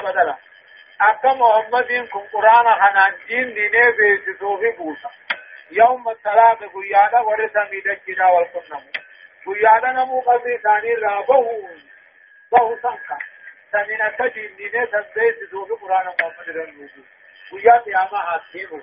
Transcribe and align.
بدلا. 0.00 0.36
أكا 1.00 1.28
محمد 1.28 2.08
كن 2.12 2.20
قرآن 2.20 2.74
خنان 2.74 3.14
دين 3.28 3.54
ديني 3.54 3.92
بيسسو 3.92 4.58
في 4.58 4.70
بوسا. 4.70 5.10
يوم 5.70 6.08
الطلاق 6.08 6.58
قيادة 6.58 7.22
ورسا 7.22 7.68
ميدجنا 7.70 8.26
والقنم 8.28 8.84
قيادة 9.46 9.92
نمو 9.92 10.20
قبل 10.20 10.60
ثاني 10.62 10.94
رابه 10.94 11.68
بهو. 12.52 12.76
سنكا. 12.76 13.18
سمين 13.72 14.02
التجين 14.02 14.56
ديني 14.56 14.86
سبيسسو 14.86 15.66
في 15.66 15.72
قرآن 15.72 16.06
محمد 16.06 16.48
رنوبو 16.48 17.02
قيادة 17.52 17.84
ياما 17.86 18.18
حاسين 18.18 18.82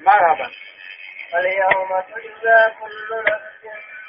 مرحبا. 0.00 0.50
اليوم 1.34 2.00
تجزى 2.00 2.58
كل 2.80 3.24
نفس 3.26 3.62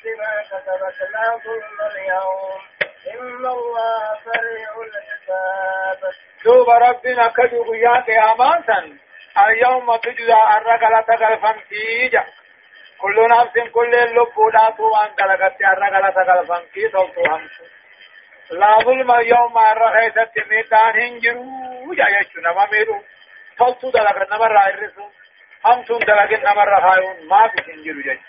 بما 0.03 0.43
كسبت 0.49 1.09
لا 1.11 1.37
ظلم 1.37 1.79
اليوم. 1.91 2.74
إن 3.13 3.45
الله 3.45 4.19
سريع 4.25 4.71
الحساب. 4.87 6.11
دوب 6.45 6.69
ربنا 6.69 7.27
كدو 7.27 7.73
يا 7.73 8.01
قياماتا. 8.01 8.97
اليوم 9.47 9.95
تجزى 9.95 10.39
الرجل 10.57 11.03
تقلفن 11.03 11.59
فيجا. 11.69 12.25
كل 13.01 13.27
نفس 13.31 13.71
كل 13.73 13.95
اللب 13.95 14.39
لا 14.53 14.69
توان 14.77 15.09
قلقت 15.19 15.61
الرجل 15.61 16.13
تقلفن 16.13 16.65
في 16.73 16.89
توتو 16.89 17.25
همسو 17.31 17.63
لا 18.51 18.77
ظلم 18.79 19.11
اليوم 19.11 19.57
الرخيصة 19.57 20.31
ميدان 20.49 20.99
هنجرو. 20.99 21.93
جا 21.93 22.05
يشو 22.09 22.39
نما 22.41 22.67
ميرو 22.71 23.03
توتو 23.57 23.89
دلق 23.89 24.33
نمر 24.33 24.51
رايرسو 24.51 25.09
همسون 25.65 25.99
دلق 25.99 26.31
نمر 26.51 26.67
رخايون 26.77 27.27
ما 27.27 27.47
في 27.47 27.71
هنجرو 27.71 28.01
جا 28.01 28.19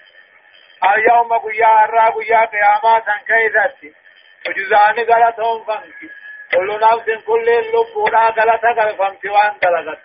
اليوم 0.94 1.32
قيا 1.38 1.84
الرا 1.84 2.10
قيا 2.10 2.44
قياماتا 2.44 3.14
كيزتي 3.26 4.05
وجزاني 4.48 5.02
غلطهم 5.02 5.64
فانكي 5.64 6.10
كل 6.54 6.80
نفس 6.80 7.24
كل 7.26 7.48
اللب 7.48 8.12
لا 8.12 8.28
غلط 8.28 8.64
غلطهم 8.64 9.30
وان 9.32 9.54
غلطت 9.64 10.02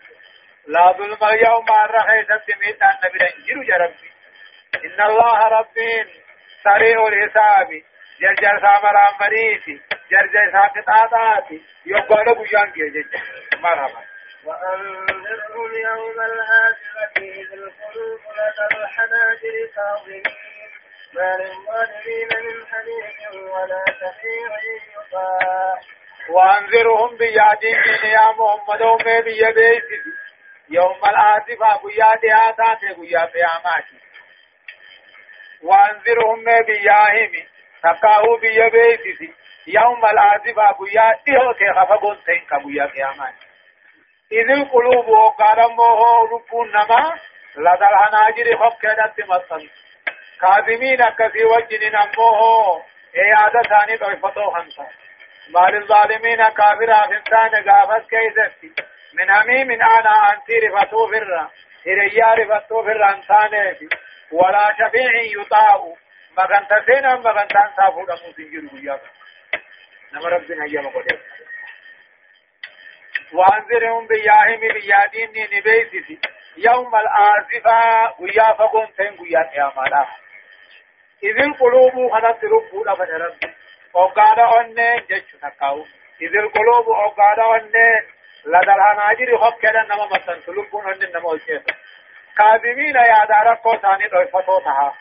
لا 0.68 0.92
ظلم 0.92 1.24
اليوم 1.24 1.66
الرخيصة 1.86 2.46
ميت 2.62 2.82
أن 2.84 2.98
برنجر 3.14 3.64
جربي 3.68 4.12
إن 4.86 5.02
الله 5.10 5.48
ربين 5.48 6.08
سريع 6.64 7.08
الحساب 7.08 7.68
جرجر 8.22 8.60
سامر 8.62 8.98
مريتي 9.22 9.82
جرجر 10.12 10.52
ساقطاتاتي 10.52 11.62
يقول 11.86 12.26
بيان 12.36 12.72
كي 12.72 13.04
مرحبا 13.60 14.02
وأنذرهم 14.46 15.72
يوم 15.74 16.22
الآخرة 16.22 17.18
إذ 17.18 17.54
القلوب 17.54 18.20
لدى 18.38 18.82
الحناجر 18.82 19.56
كاظمين 19.76 20.24
ما 21.14 21.38
للظالمين 21.38 22.28
من 22.44 22.66
حميم 22.68 23.50
ولا 23.52 23.84
شفيع 24.00 24.52
يطاع. 24.96 25.80
وأنذرهم 26.30 27.18
بيادين 27.18 28.12
يا 28.12 28.32
محمد 28.32 28.82
ومي 28.82 29.22
بيديسي 29.22 30.00
يوم 30.70 30.98
الآسفة 31.06 31.80
بيادي 31.88 32.34
آتاتي 32.50 33.02
بيا 33.02 33.26
قياماتي 33.26 33.98
وأنذرهم 35.64 36.44
بياهم 36.44 37.32
تقاو 37.84 38.38
بيديسي 38.38 39.34
يوم 39.68 40.06
الآسفة 40.06 40.78
بيادي 40.80 41.38
هوتي 41.44 41.74
خفقون 41.80 42.18
تنك 42.24 42.64
بيا 42.66 42.86
قياماتي 42.86 43.46
إذ 44.32 44.50
القلوب 44.52 45.08
وقارمه 45.08 46.00
ربون 46.32 46.70
نما 46.70 47.20
لدى 47.58 47.86
الحناجر 47.92 48.58
خفكدت 48.58 49.28
مصنف 49.30 49.72
كاظمين 50.42 51.02
كثي 51.20 51.44
وجن 51.44 51.92
نموه. 51.94 52.84
إعادة 53.18 53.62
ثاني 53.62 53.98
طيفتو 53.98 54.52
خمسة. 54.52 54.88
مال 55.50 55.76
الظالمين 55.76 56.44
كافر 56.44 56.92
آفنتان 56.92 57.70
قافت 57.70 58.10
كيزتي. 58.10 58.84
من 59.14 59.30
هميم 59.32 59.72
أنا 59.72 60.34
أنتي 60.34 60.60
رفتو 60.60 61.08
فرا. 61.08 61.50
هريا 61.88 62.34
رفتو 62.34 62.84
فرا 62.84 63.10
أنتاني 63.10 63.90
ولا 64.32 64.76
شفيع 64.80 65.42
يطاع 65.42 65.94
مغنتا 66.38 66.86
سينا 66.86 67.16
مغنتا 67.16 67.74
سافو 67.78 68.06
دمو 68.06 68.32
سنجر 68.36 68.68
قيابا 68.78 69.10
نما 70.14 70.30
ربنا 70.30 70.66
يما 70.68 70.90
قدر 70.90 71.18
وأنذرهم 73.34 74.08
بياهم 74.08 74.60
بيادين 74.60 75.30
نبيسي 75.54 76.20
يوم 76.58 76.96
الآزفة. 76.96 78.14
ويا 78.20 78.54
فقون 78.54 78.94
تين 78.98 79.18
ويا 79.20 79.72
قياما 81.22 81.42
إذ 81.42 81.44
القلوب 81.44 82.12
خلت 82.12 82.44
ربو 82.44 82.84
لفن 82.84 83.12
ربي 83.22 83.54
وقال 83.94 84.40
أنين 84.40 85.06
جيش 85.08 85.36
نكاو 85.44 85.86
إذ 86.22 86.36
القلوب 86.38 86.88
وقال 86.88 87.40
أنين 87.40 88.02
لدى 88.46 88.72
الهناجر 88.72 89.38
خب 89.38 89.60
كده 89.62 89.84
نما 89.84 90.06
مثلا 90.06 90.40
تلقون 90.46 90.94
أنين 90.94 91.12
نما 91.16 91.34
الشيخ 91.34 91.62
كاظمين 92.38 92.96
يا 92.96 93.26
دار 93.26 93.54
قوساني 93.56 94.06
رفتوتها 94.06 94.94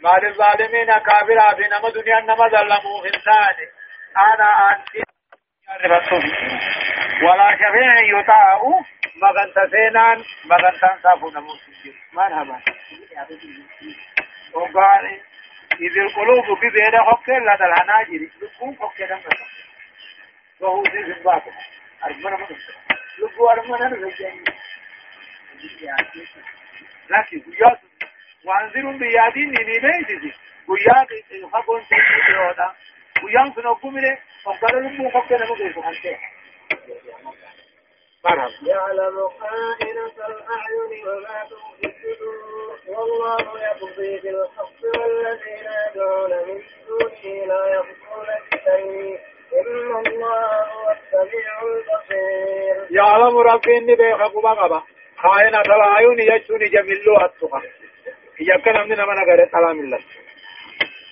ما 0.00 0.10
للظالمين 0.22 0.86
كافرا 0.86 1.54
في 1.54 1.62
نما 1.62 1.90
دنيا 1.90 2.20
نما 2.20 2.48
ظلموا 2.48 3.06
إنسان 3.06 3.56
أنا 4.16 4.70
أنت 4.70 5.08
ولا 7.22 7.56
شفيع 7.56 8.20
يطاع 8.20 8.60
مغنت 9.22 9.70
سينان 9.70 10.24
مغنت 10.44 11.02
سافو 11.02 11.30
نموت 11.30 11.60
مرحبا 12.12 12.60
وقال 14.54 15.20
إذ 15.80 15.98
القلوب 15.98 16.58
في 16.60 16.68
بين 16.70 16.98
حق 17.06 17.30
لدى 17.30 17.64
الحناجر 17.64 18.28
لكم 18.42 18.74
حق 18.80 18.98
دمتا 18.98 19.36
وهو 20.60 20.82
ذي 20.82 20.98
الباب 20.98 21.42
أرمنا 22.04 22.36
من 22.36 22.56
لكم 23.18 23.42
أرمنا 23.44 23.88
من 23.88 24.12
لكن 27.10 27.40
قياس. 27.40 27.78
وأنذرهم 28.44 28.98
بيادين 28.98 29.48
نيميتي 29.50 30.32
قياس 30.68 31.08
يخبون 31.30 31.80
تنسي 31.80 32.32
بيودا 32.32 32.74
قيام 33.22 33.52
سنوكم 33.54 33.94
منه 33.94 34.18
وقال 34.44 34.84
لكم 34.84 35.08
حق 35.10 35.28
دمتا 35.28 35.82
مرحبا 38.24 38.70
يعلم 38.70 39.28
خائنة 39.40 40.26
الأعين 40.28 41.08
وما 41.08 41.44
تخفي 41.50 41.97
والله 42.98 43.62
يقضي 43.68 44.20
بالحق 44.22 44.80
والذين 44.98 45.66
يدعون 45.86 46.32
من 46.48 46.58
دونه 46.88 47.46
لا 47.46 47.62
يقضون 47.74 48.28
بشيء. 48.52 49.18
إن 49.60 50.06
الله 50.06 50.42
هو 50.72 50.90
السميع 50.90 51.52
البصير. 51.62 52.76
يعلم 52.90 53.38
ربي 53.38 53.78
إني 53.78 53.94
بيخ 53.96 54.20
قبا 54.34 54.50
قبا. 54.50 54.82
خائنة 55.18 55.60
الأعين 55.60 56.18
يجوني 56.18 56.64
جميلو 56.64 57.16
التقى 57.24 57.62
يكن 58.40 58.76
من 58.88 58.98
من 59.10 59.18
غير 59.28 59.48
سلام 59.52 59.78
الله. 59.80 59.98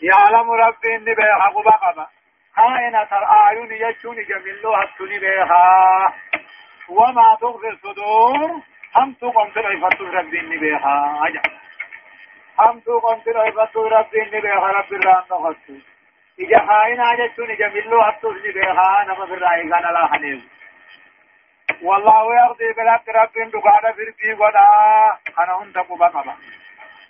يعلم 0.03 0.51
ربي 0.51 0.97
إني 0.97 1.15
بيخ 1.15 1.41
قبا 1.57 1.77
قبا. 1.77 2.07
خائنة 2.57 3.03
الأعين 3.03 3.73
يجوني 3.73 4.25
جميلو 4.25 4.75
التقى 4.75 5.19
بيخا. 5.19 6.15
وما 6.89 7.37
تغفي 7.41 7.69
الصدور 7.69 8.51
هم 8.97 9.13
تقوم 9.13 9.51
تلعفت 9.51 10.01
ربي 10.01 10.41
إني 10.41 10.59
بيها 10.59 11.21
هم 12.59 12.81
تقوم 12.81 13.21
تلعفت 13.21 13.77
ربي 13.77 14.23
إني 14.23 14.41
بيها 14.41 14.69
رب 14.79 14.93
الران 14.93 15.23
نغطو 15.31 15.75
إجا 16.41 16.59
خائن 16.67 17.01
آجتون 17.01 17.51
إجا 17.51 17.69
ملو 17.69 18.03
إني 18.03 18.53
بيها 18.53 19.05
نما 19.09 19.27
في 19.27 19.35
الرأي 19.35 19.63
كان 19.63 19.83
لا 19.95 20.07
حنيز 20.07 20.41
والله 21.83 22.35
يقضي 22.37 22.73
بلك 22.73 23.09
رب 23.09 23.51
دقال 23.51 23.95
فرقي 23.97 24.33
ودا 24.33 24.69
أنا 25.39 25.63
هنت 25.63 25.79
قبقبا 25.79 26.35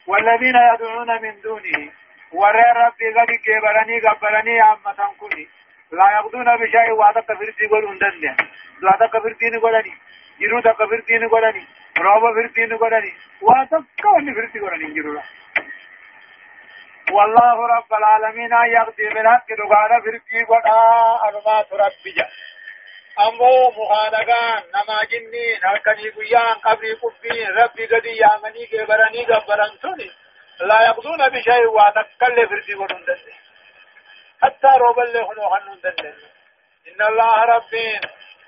والذين 0.06 0.56
يدعون 0.74 1.22
من 1.22 1.40
دونه 1.40 1.90
ورى 2.32 2.64
ربي 2.76 3.08
قد 3.16 3.30
كبرني 3.46 4.00
قبرني 4.00 4.60
عامة 4.60 4.98
كني 5.20 5.48
لا 5.92 6.10
يقضون 6.10 6.56
بشيء 6.56 6.92
وعدك 6.92 7.26
فرقي 7.26 7.66
قول 7.70 7.84
هندن 7.84 8.36
دعاء 8.82 9.06
كفر 9.06 9.32
دين 9.32 9.60
قولني 9.60 9.94
جرو 10.40 10.60
دا 10.60 10.72
كفر 10.72 11.00
دين 11.00 11.28
قولني 11.28 11.66
روبا 11.98 12.32
فر 12.34 12.46
دين 12.46 12.76
قولني 12.76 13.12
واتك 13.42 13.84
كوني 14.02 14.34
فر 14.34 14.44
دين 14.52 14.62
قولني 14.62 14.94
جرو 14.94 15.22
والله 17.12 17.66
رب 17.76 17.94
العالمين 17.98 18.50
يغدي 18.52 19.08
بالحق 19.08 19.46
دعاء 19.58 20.00
فر 20.00 20.18
دين 20.30 20.44
قولا 20.46 21.28
أرما 21.28 21.62
تربي 21.62 22.10
جا 22.16 22.28
أمو 23.26 23.70
مخانقان 23.78 24.62
نما 24.74 24.98
جنين 25.10 25.60
هركني 25.64 26.08
قيان 26.08 26.54
قبري 26.64 26.92
قبين 26.92 27.48
ربي 27.48 27.86
قدي 27.86 28.16
يامني 28.16 28.66
كبرني 28.66 29.24
قبرن 29.24 29.72
سني 29.82 30.10
لا 30.60 30.82
يقضون 30.86 31.28
بشيء 31.28 31.66
واتكل 31.66 32.48
فر 32.48 32.60
دين 32.66 32.76
قولن 32.76 33.16
حتى 34.42 34.68
روبا 34.78 35.02
اللي 35.02 35.24
خنو 35.24 35.50
خنون 35.50 35.80
إن 36.88 37.02
الله 37.02 37.44
ربين 37.44 38.00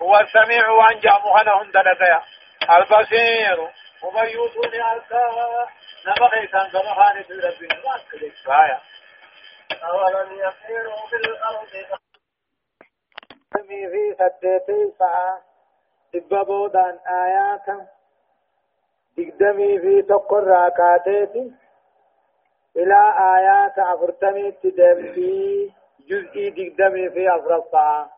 هو 0.03 0.17
السميع 0.21 0.71
وأنجا 0.71 1.11
مهنا 1.11 1.63
هندلتيا. 1.63 2.23
البصير. 2.77 3.61
ومن 4.03 4.29
يوتوني 4.29 4.93
ألقى 4.93 5.69
نما 6.07 6.29
خيسان 6.29 6.71
كما 6.71 6.95
خاني 6.95 7.25
في 7.25 7.33
ربنا. 7.33 7.83
ما 7.85 7.97
أكلك 7.97 8.33
فايا 8.45 8.81
أولم 9.85 10.33
يسيروا 10.33 11.07
في 11.11 11.17
الأرض 11.17 11.67
في 13.53 14.15
سديتي 14.19 14.93
فا 14.99 15.39
دبابودان 16.15 16.99
آياتا. 17.07 17.87
دقدمي 19.17 19.79
في 19.81 20.03
تقر 20.03 20.45
راكاتيتي 20.45 21.53
إلى 22.77 23.15
آيات 23.37 23.79
أفرتمي 23.79 24.53
تدمتي. 24.53 25.73
جزئي 26.09 26.51
دقدمي 26.51 27.11
في 27.11 27.29
أفرطا 27.37 28.18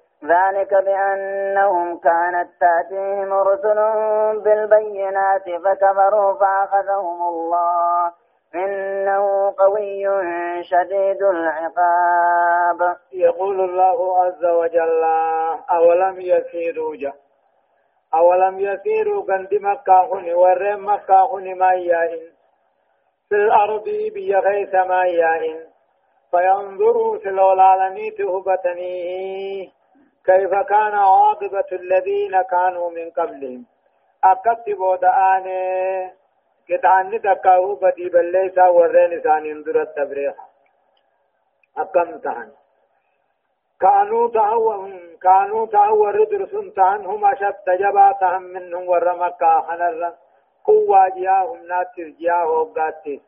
ذلك 0.23 0.73
بأنهم 0.73 1.99
كانت 1.99 2.49
تأتيهم 2.59 3.33
رسل 3.33 3.79
بالبينات 4.39 5.43
فكفروا 5.43 6.33
فأخذهم 6.33 7.21
الله. 7.21 8.11
إنه 8.55 9.53
قوي 9.57 10.03
شديد 10.63 11.23
العقاب. 11.23 12.97
يقول 13.13 13.61
الله 13.61 14.23
عز 14.23 14.45
وجل 14.45 15.03
أولم 15.71 16.21
يسيروا 16.21 16.95
جا؟ 16.95 17.13
أولم 18.13 18.59
يسيروا 18.59 19.23
قند 19.23 19.53
مكة 19.53 20.13
هن 20.13 20.33
ور 20.33 20.77
مكة 20.77 21.35
هن 21.35 21.57
ما 21.57 21.71
يائن 21.71 22.31
في 23.29 23.35
الأرض 23.35 23.83
بيغيث 24.13 24.75
ما 24.75 25.05
يائن 25.05 25.59
فينظروا 26.31 27.17
في 27.17 27.29
الولالني 27.29 28.11
تهبتني 28.11 29.71
كيف 30.25 30.53
كان 30.53 30.93
عاقبة 30.93 31.69
الذين 31.71 32.41
كانوا 32.41 32.89
من 32.91 33.09
قبلهم؟ 33.09 33.65
أكتبوا 34.23 34.95
دآني 34.95 36.11
كتاني 36.67 37.19
تكاو 37.19 37.75
بدي 37.75 38.09
بليسا 38.09 38.67
ورين 38.67 39.19
إسانين 39.19 39.63
درت 39.63 39.95
تبريخ 39.97 40.35
أكم 41.77 42.17
تهن 42.17 42.51
كانوا 43.81 44.29
تهوهم. 44.29 45.11
كانوا 45.21 45.65
تهور 45.65 46.23
درسون 46.23 46.73
تهن 46.73 47.25
أشد 47.25 47.67
جباتهم 47.81 48.41
منهم 48.41 48.89
ورمكا 48.89 49.61
خنر 49.67 50.13
قوة 50.65 51.09
جياهم 51.09 51.67
ناتر 51.67 52.07
جياه 52.19 52.71
قاتيس 52.75 53.21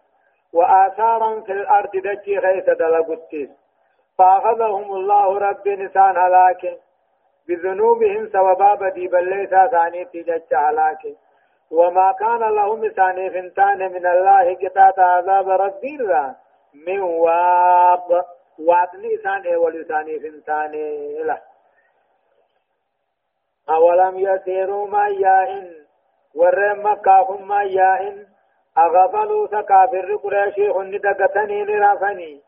وآثارا 0.53 1.41
في 1.41 1.51
الأرض 1.51 1.91
دجي 1.91 2.37
غيث 2.37 2.69
دلقتيس 2.69 3.49
فأخذهم 4.17 4.95
الله 4.95 5.37
رب 5.37 5.67
نسان 5.67 6.17
هلاك 6.17 6.79
بذنوبهم 7.47 8.29
سببا 8.33 8.73
بدي 8.73 9.07
بليسا 9.07 9.67
ثاني 9.67 10.05
تجج 10.05 10.53
هلاك 10.53 11.03
وما 11.71 12.11
كان 12.11 12.39
لهم 12.39 12.87
ثاني 12.87 13.29
فنتان 13.29 13.91
من 13.91 14.05
الله 14.05 14.55
قطعة 14.55 14.95
عذاب 14.97 15.49
ربي 15.49 15.97
من 16.73 17.01
واب. 17.01 18.25
وابني 18.59 19.17
ثاني 19.17 19.55
ولساني 19.55 20.19
فنتان 20.19 20.71
له 21.27 21.41
أولم 23.69 24.19
يسيروا 24.19 24.87
ما 24.87 25.07
يائن 25.07 25.85
ورم 26.35 26.85
مكاهم 26.85 27.47
ما 27.47 27.63
يائن 27.63 28.27
أغفلوا 28.77 29.47
سكافر 29.47 30.15
قريشي 30.15 30.69
هن 30.69 30.99
دقتني 30.99 31.63
نرافني 31.63 32.41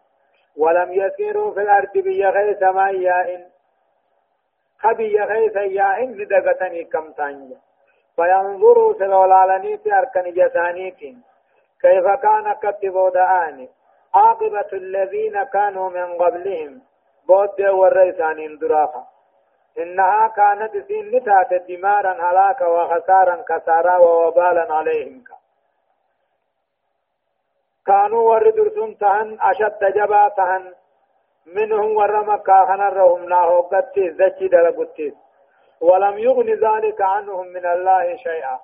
ولم 0.58 0.94
يسيروا 0.94 1.54
في 1.54 1.62
الأرض 1.62 1.92
بيغيث 1.94 2.64
ما 2.64 2.90
يائن 2.90 3.46
خبي 4.80 5.20
غيث 5.22 5.56
يائن 5.56 6.10
ندقتني 6.12 6.84
كم 6.84 7.12
تانيا 7.12 7.58
فينظروا 8.16 8.94
سلولالني 8.94 9.78
في 9.78 9.94
أركن 9.94 10.34
جسانيك 10.34 11.00
كيف 11.82 12.08
كان 12.08 12.54
كتبوا 12.54 13.10
دعاني 13.10 13.70
عاقبة 14.16 14.70
الذين 14.74 15.44
كانوا 15.44 15.90
من 15.90 16.18
قبلهم. 16.18 16.82
بود 17.28 17.62
والريسان 17.62 18.58
درافا 18.58 19.04
إنها 19.78 20.28
كانت 20.28 20.74
سين 20.88 21.06
نتات 21.16 21.54
دمارا 21.70 22.14
هلاكا 22.26 22.68
وخسارا 22.68 23.36
كسارا 23.50 23.98
ووبالا 23.98 24.74
عليهم 24.74 25.24
كانوا 27.88 28.22
ورد 28.30 28.58
تهن 29.00 29.38
أشد 29.42 29.82
جبا 29.96 30.28
تهن 30.38 30.74
منهم 31.46 31.96
ورمكا 31.98 32.66
خنرهم 32.66 33.30
ناهو 33.30 33.62
قتيس 33.62 34.14
ذكي 34.14 34.48
دلقتيس 34.48 35.14
ولم 35.82 36.18
يغن 36.18 36.50
ذلك 36.50 37.02
عنهم 37.02 37.48
من 37.48 37.66
الله 37.66 38.16
شيئا. 38.16 38.60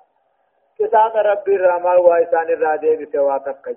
كتاب 0.78 1.16
ربي 1.16 1.56
الرمال 1.56 1.98
وإسان 1.98 2.48
الرادي 2.50 2.96
بسواتك 2.96 3.76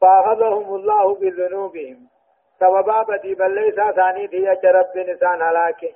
فأخذهم 0.00 0.74
الله 0.74 1.14
بذنوبهم. 1.14 1.98
سببا 2.60 3.02
بدي 3.02 3.34
بل 3.34 3.54
ليس 3.54 3.74
ثاني 3.74 4.26
دي 4.26 4.48
رب 4.64 4.96
نسان 4.96 5.42
هلاكي. 5.42 5.94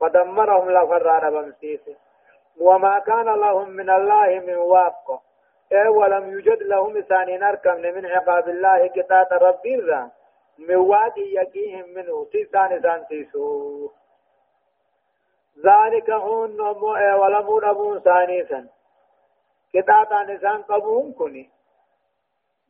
فدمرهم 0.00 0.70
لفرار 0.70 1.30
بمسيسي. 1.30 1.96
وما 2.60 2.98
كان 2.98 3.24
لهم 3.24 3.70
من 3.70 3.90
الله 3.90 4.40
من 4.46 4.56
واق 4.56 5.20
اي 5.72 5.88
ولم 5.88 6.30
يوجد 6.30 6.62
لهم 6.62 7.00
ثاني 7.00 7.38
نركم 7.38 7.76
من 7.80 8.06
عقاب 8.06 8.48
الله 8.48 8.86
كتاب 8.86 9.26
ربي 9.32 9.74
الرا 9.74 10.10
من 10.58 10.76
واقع 10.76 11.22
يقيهم 11.22 11.88
منه 11.94 12.26
تيسان 12.32 12.82
سان 12.82 13.06
تيسو 13.06 13.90
ذلك 15.64 16.10
هون 16.10 16.56
نمو 16.56 16.92
ولمو 17.22 17.60
نبون 17.60 18.00
ثانيسا 18.00 18.68
كتاتا 19.74 20.22
نسان 20.22 20.62
قبون 20.62 21.12
كني 21.12 21.50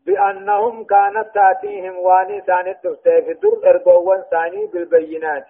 بأنهم 0.06 0.84
كانت 0.84 1.34
تأتيهم 1.34 1.98
واني 1.98 2.40
تفتي 2.40 3.22
في 3.22 3.34
در 3.34 3.70
إرقوان 3.70 4.22
ثاني 4.30 4.66
بالبينات 4.66 5.46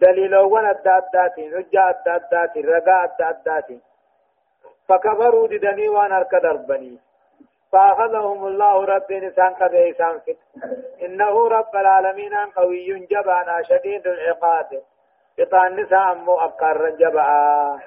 دليلوان 0.00 0.70
الدادات 0.70 1.38
نجا 1.38 1.90
الدادات 1.90 2.56
رقا 2.56 3.04
الدادات 3.04 3.68
فكفروا 4.88 5.48
ددني 5.48 5.88
وان 5.88 6.12
أرك 6.12 6.34
دربني 6.34 6.98
فأخذهم 7.72 8.46
الله 8.46 8.84
رب 8.84 9.12
نسان 9.12 9.54
قد 9.54 9.74
إيسان 9.74 10.20
إنه 11.02 11.48
رب 11.48 11.76
العالمين 11.76 12.34
قوي 12.34 13.06
جبانا 13.06 13.62
شديد 13.62 14.06
العقاب 14.06 14.82
قطان 15.38 15.76
نساء 15.76 16.12
أمو 16.12 16.52
جبا. 16.98 17.80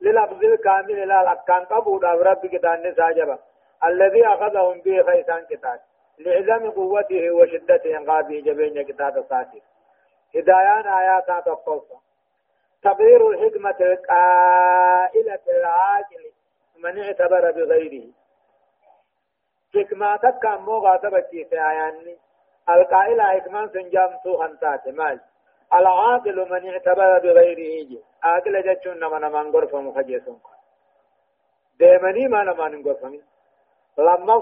للأخذ 0.00 0.44
الكامل 0.44 1.08
لا 1.08 1.22
الأكان 1.22 1.64
قبول 1.64 2.04
أو 2.04 2.20
رب 2.20 2.46
قطان 2.54 2.86
نساء 2.86 3.12
جبا. 3.12 3.38
الذي 3.84 4.26
أخذهم 4.26 4.80
به 4.80 5.02
خيسان 5.02 5.46
قطان 5.50 5.78
لعظم 6.18 6.70
قوته 6.70 7.30
وشدة 7.30 7.98
إنقاذه 7.98 8.40
جبين 8.40 8.86
قطان 8.88 9.24
ساتر 9.28 9.60
هدايان 10.34 10.86
آيات 10.86 11.26
تقصى 11.26 11.96
تبرير 12.82 13.30
الحكمة 13.30 13.76
القائلة 13.80 15.40
العاجل. 15.48 16.24
من 16.84 17.02
اعتبر 17.02 17.50
بغيره. 17.50 18.19
حكماتك 19.74 20.38
كان 20.42 20.60
مو 20.60 20.78
غاتبة 20.78 21.30
آياني 21.52 22.16
القائلة 22.68 23.24
حكمان 23.24 23.68
سنجام 23.68 24.10
سوخن 24.24 24.58
تاتي 24.58 24.92
مال 24.92 25.20
العاقل 25.74 26.50
من 26.50 26.70
اعتبر 26.70 27.18
بغيره 27.18 27.88
جي 27.88 27.98
عاقل 28.22 28.62
جتشون 28.62 28.98
نما 29.00 29.18
نمان 29.18 29.50
غرفة 29.50 29.80
مخجيسون 29.80 30.40
ديمني 31.78 32.28
ما 32.28 32.42
نمان 32.44 32.82
غرفة 32.86 33.20
لما 33.98 34.36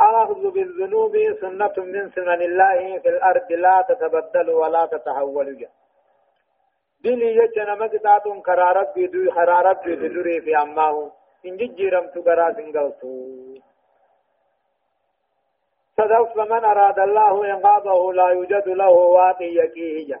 الأخذ 0.00 0.50
بالذنوب 0.50 1.14
سنة 1.40 1.74
من 1.76 2.10
سنن 2.10 2.42
الله 2.42 2.98
في 2.98 3.08
الأرض 3.08 3.52
لا 3.52 3.84
تتبدل 3.88 4.50
ولا 4.50 4.86
تتحول 4.86 5.58
جا 5.58 5.68
ديني 7.02 7.28
جتشنا 7.38 7.74
مكتاتون 7.74 8.42
خرارب 8.46 8.88
بيدو 8.94 9.30
خرارب 9.30 9.78
بيدو 9.84 10.22
في 10.44 10.56
أماه 10.56 11.12
إن 11.46 11.56
جيرم 11.56 12.06
تقرا 12.14 12.52
سنغلتو 12.52 13.10
صدق 16.00 16.34
فمن 16.34 16.64
أراد 16.64 16.98
الله 16.98 17.44
إنقاذه 17.54 18.12
لا 18.12 18.28
يوجد 18.28 18.68
له 18.68 18.90
واقي 18.90 19.54
يكيه 19.54 20.20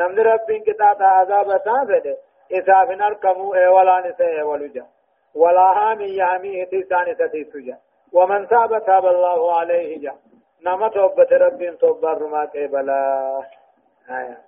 نمن 0.00 0.18
ربين 0.18 0.62
كتاب 0.62 1.02
عذاب 1.02 1.62
تافد 1.64 2.16
إذا 2.50 2.84
في 2.84 2.94
نركمو 2.94 3.54
إيه 3.54 3.68
ولا 3.68 4.08
نساء 4.08 4.28
إيه 4.28 4.42
ولجا 4.42 4.86
ولا 5.34 5.60
هامي 5.60 6.16
يامي 6.16 6.66
تيسان 6.66 7.14
ستيسجا 7.14 7.76
ومن 8.12 8.48
تاب 8.48 8.84
تاب 8.86 9.06
الله 9.06 9.58
عليه 9.58 10.02
جا. 10.02 10.12
نما 10.66 10.88
توبة 10.88 11.28
ربين 11.32 11.78
توبة 11.78 12.12
رما 12.12 12.44
قبلا 12.44 13.42
آية. 14.10 14.38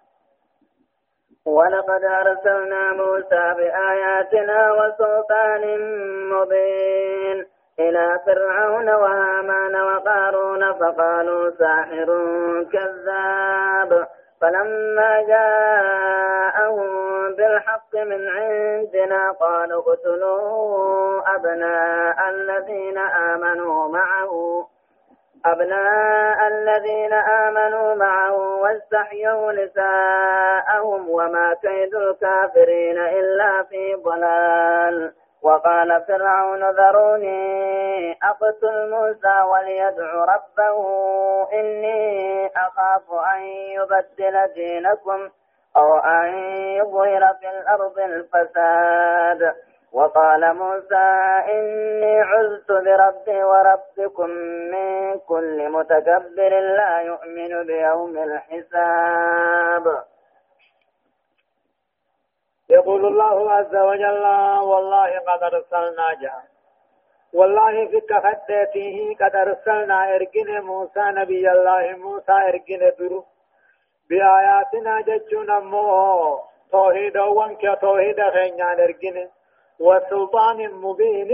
ولقد 1.47 2.05
أرسلنا 2.05 2.93
موسى 2.93 3.55
بآياتنا 3.57 4.73
وسلطان 4.73 5.63
مبين. 6.31 7.46
إلى 7.81 8.21
فرعون 8.27 8.89
وهامان 8.89 9.77
وقارون 9.77 10.73
فقالوا 10.73 11.51
ساحر 11.51 12.07
كذاب. 12.73 14.09
فلما 14.41 15.23
جاءهم 15.29 16.89
بالحق 17.35 17.95
من 17.95 18.29
عندنا 18.29 19.31
قالوا 19.31 19.83
اقتلوا 19.83 21.35
أبناء 21.35 22.29
الذين 22.29 22.99
آمنوا 22.99 23.89
معه. 23.89 24.67
أبناء 25.47 26.49
الذين 26.49 27.13
آمنوا 27.13 27.95
معه 27.95 28.37
واستحيوا 28.37 29.53
نساءهم 29.53 31.11
وما 31.11 31.55
كيد 31.63 31.95
الكافرين 31.95 32.99
إلا 32.99 33.63
في 33.63 33.95
ضلال. 33.95 35.13
وقال 35.47 36.05
فرعون 36.09 36.71
ذروني 36.71 38.19
أقتل 38.23 38.91
موسى 38.91 39.43
وليدع 39.51 40.25
ربه 40.25 40.79
إني 41.53 42.47
أخاف 42.47 43.13
أن 43.35 43.41
يبدل 43.77 44.55
دينكم 44.55 45.29
أو 45.77 45.99
أن 45.99 46.35
يظهر 46.79 47.35
في 47.41 47.49
الأرض 47.51 47.99
الفساد. 47.99 49.55
وقال 49.93 50.55
موسى 50.55 51.07
إني 51.53 52.21
عزت 52.21 52.73
بربي 52.73 53.45
وربكم 53.45 54.31
من 54.73 55.19
كل 55.19 55.71
متكبر 55.71 56.61
لا 56.61 57.01
يؤمن 57.01 57.67
بيوم 57.67 58.19
الحساب. 58.19 60.05
يقول 62.77 63.03
الله 63.07 63.37
عز 63.53 63.77
وجل 63.89 64.25
والله 64.71 65.11
قد 65.29 65.43
أرسلنا 65.43 66.09
جاء 66.23 66.43
والله 67.39 67.87
في 67.91 68.01
كفتته 68.11 68.97
قد 69.21 69.35
أرسلنا 69.37 69.99
إرقن 70.15 70.51
موسى 70.71 71.05
نبي 71.21 71.45
الله 71.53 71.85
موسى 72.05 72.33
إرقن 72.51 72.83
درو 72.99 73.25
بآياتنا 74.09 74.95
ججون 75.09 75.51
أمو 75.51 76.39
توحيد 76.73 77.17
وانك 77.17 77.63
توحيد 77.81 78.19
خينيان 78.35 78.79
إرقن 78.87 79.17
وسلطان 79.87 80.59
مبين 80.85 81.31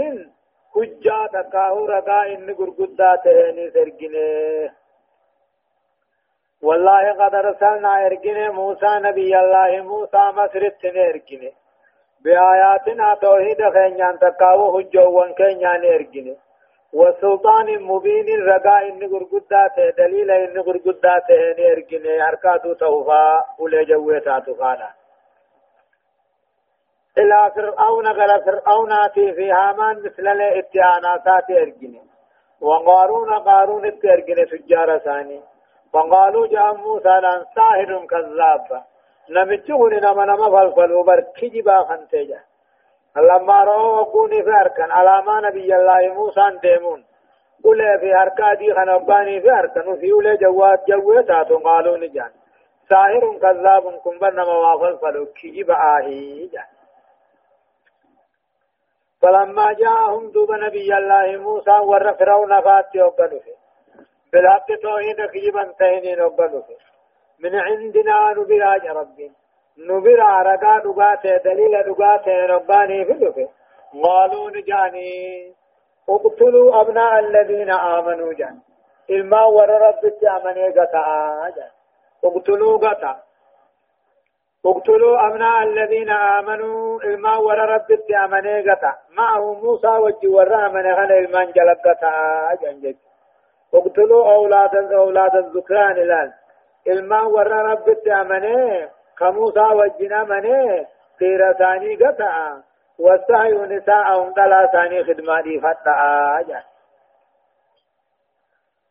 حجة 0.73 1.17
تكاهو 1.33 1.85
رقا 1.85 2.19
إن 2.33 2.53
قرقودات 2.59 3.27
هني 3.27 3.65
إرقنه 3.81 4.82
والله 6.67 7.03
قد 7.19 7.35
أرسلنا 7.35 8.05
إرقنا 8.05 8.51
موسى 8.59 8.91
نبي 9.07 9.39
الله 9.39 9.71
موسى 9.91 10.23
مسرت 10.37 10.85
إرقنا 10.85 11.51
بآياتنا 12.23 13.07
توحيد 13.21 13.59
خينيان 13.75 14.19
تقاو 14.19 14.59
حجوان 14.73 15.29
خينيان 15.39 15.83
إرقنا 15.95 16.35
وسلطان 16.99 17.67
مبين 17.89 18.27
رقا 18.49 18.77
إن 18.89 19.01
قرقدات 19.13 19.77
دليل 19.97 20.31
إن 20.31 20.61
قرقدات 20.67 21.27
هن 21.31 21.59
إرقنا 21.71 22.25
حركاتو 22.25 22.73
توفا 22.73 23.45
أولي 23.59 23.85
جويتاتو 23.85 24.53
خانا 24.59 24.89
إلى 27.17 27.51
فرعون 27.55 28.07
قال 28.07 28.31
فرعون 28.45 28.91
في 29.15 29.51
هامان 29.51 29.95
مثل 30.05 30.27
الاتهانات 30.27 31.27
إرقنا 31.63 32.01
وقارون 32.61 33.31
قارون 33.33 33.85
إرقنا 33.85 34.45
سجارة 34.51 34.97
ثاني 34.97 35.52
فقالوا 35.93 36.47
جاء 36.47 36.75
موسى 36.75 37.09
لأن 37.23 37.45
ساهر 37.55 38.05
كذاب. 38.05 38.83
نمتهن 39.29 39.93
نما 40.03 40.25
نما 40.25 40.49
فالفلو 40.49 41.03
بركجبا 41.03 41.83
خنتجا 41.83 42.39
لما 43.15 43.63
رأوا 43.63 43.99
وقوني 43.99 44.43
في 44.43 44.49
أركان. 44.49 44.91
على 44.91 45.21
ما 45.25 45.41
نبي 45.49 45.75
الله 45.75 46.13
موسى 46.13 46.59
ديمون 46.61 47.05
قل 47.63 47.99
في 47.99 48.15
أركا 48.21 48.53
دي 48.53 48.73
خنباني 48.73 49.41
في 49.41 49.51
أركان. 49.51 49.87
وفي 49.87 50.11
أولي 50.11 50.37
جوات 50.37 50.79
جوات 50.87 51.31
قالوا 51.63 51.97
نجان. 51.97 52.31
ساهر 52.89 53.37
كذاب 53.41 53.83
كن 54.03 54.19
بنما 54.19 54.53
وافل 54.53 54.97
فلو 54.97 55.25
كجبا 55.25 55.75
آهي 55.75 56.49
فلما 59.21 59.73
جاءهم 59.73 60.31
دوب 60.31 60.51
نبي 60.51 60.97
الله 60.97 61.37
موسى 61.37 61.71
ور 61.71 62.13
فرعون 62.13 62.61
فاتي 62.61 63.01
وقالوا 63.01 63.39
بالحق 64.33 64.67
توحيد 64.83 65.25
كيبا 65.33 65.63
تهنين 65.79 66.21
وقلوك 66.21 66.65
من 67.39 67.55
عندنا 67.55 68.33
نبراج 68.37 68.87
ربي. 68.87 69.31
نبرا 69.77 70.41
رقا 70.41 70.79
دقاته 70.79 71.37
دليل 71.37 71.83
دقاته 71.83 72.45
رباني 72.45 73.05
فلوك 73.05 73.37
قالوا 74.03 74.49
نجاني 74.55 75.13
اقتلوا 76.09 76.81
أبناء 76.81 77.19
الذين 77.19 77.69
آمنوا 77.69 78.33
جان. 78.33 78.57
إلما 79.09 79.43
ور 79.45 79.69
رب 79.69 80.03
أمني 80.35 80.69
قطعا 80.69 81.51
اقتلوا 82.23 82.77
قطع. 82.77 83.15
اقتلوا 84.65 85.27
أبناء 85.27 85.63
الذين 85.63 86.09
آمنوا 86.09 87.01
إلما 87.03 87.37
ور 87.37 87.59
رب 87.75 87.89
أمني 88.25 88.71
قطع. 88.71 88.93
معه 89.17 89.53
موسى 89.53 89.87
وجي 89.87 90.27
ور 90.27 90.49
غنى 90.49 91.19
إلمان 91.19 91.51
جلب 91.51 91.77
قطعا 91.85 92.55
جان 92.61 92.81
جان 92.81 93.12
اقتلوا 93.75 94.33
أولاد 94.33 94.75
أولاد 94.93 95.35
الذكران 95.35 95.91
الآن 95.91 96.31
إلما 96.87 97.21
ورى 97.21 97.61
رب 97.71 97.89
التأمني 97.89 98.89
كموسى 99.19 99.59
وجنا 99.59 100.23
مني 100.23 100.87
قيرة 101.19 101.53
ثاني 101.53 101.95
قطع 101.95 102.57
والسعي 102.99 103.51
نساءهم 103.53 104.33
دلا 104.33 104.69
ثاني 104.73 105.03
خدمة 105.03 105.59
فتاة 105.63 106.63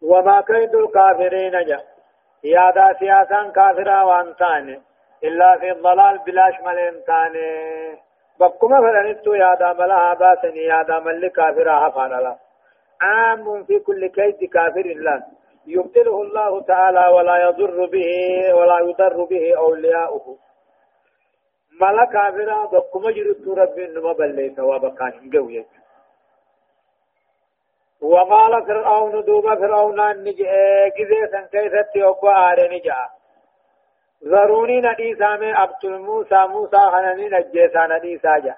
وما 0.02 0.40
كيد 0.40 0.74
الكافرين 0.74 1.64
جاء 1.66 1.84
يادا 2.44 2.92
سياسا 2.98 3.50
كافرا 3.54 4.02
وانتان 4.02 4.80
إلا 5.24 5.58
في 5.58 5.72
الضلال 5.72 6.18
بلاش 6.18 6.54
ملين 6.60 7.04
تاني 7.06 7.48
بكما 8.40 8.78
فلنتو 8.80 9.34
يادا 9.34 9.72
ملا 9.72 10.14
باسني 10.14 10.64
يادا 10.64 10.98
ملي 10.98 11.28
كافرا 11.30 11.88
هفان 11.88 12.12
الله 12.18 12.36
عام 13.02 13.64
في 13.64 13.78
كل 13.78 14.06
كيد 14.06 14.40
كافر 14.54 14.86
لا 15.06 15.16
يبتله 15.66 16.22
الله 16.22 16.52
تعالى 16.62 17.04
ولا 17.14 17.36
يضر 17.46 17.86
به 17.94 18.10
ولا 18.54 18.78
يضر 18.88 19.24
به 19.24 19.44
أولياؤه. 19.58 20.26
ملا 21.80 22.04
كافرا 22.04 22.58
بكم 22.72 23.10
جرت 23.16 23.44
رب 23.58 23.78
إنما 23.78 24.12
بلي 24.12 24.48
ثواب 24.56 24.84
كان 24.98 25.30
قوية 25.34 25.66
وقال 28.02 28.52
فرعون 28.66 29.24
دوب 29.24 29.46
فرعون 29.60 30.00
نجي 30.24 30.44
كذا 30.96 31.40
كيف 31.52 31.74
تيوبا 31.92 32.32
آر 32.50 32.58
نجا. 32.72 33.00
ضروني 34.24 34.80
ندي 34.80 35.14
سامي 35.14 35.52
عبد 35.52 35.86
موسى 35.86 36.40
موسى 36.48 36.76
خنني 36.92 37.28
نجيسا 37.28 37.86
ندي 37.86 38.18
ساجا 38.18 38.56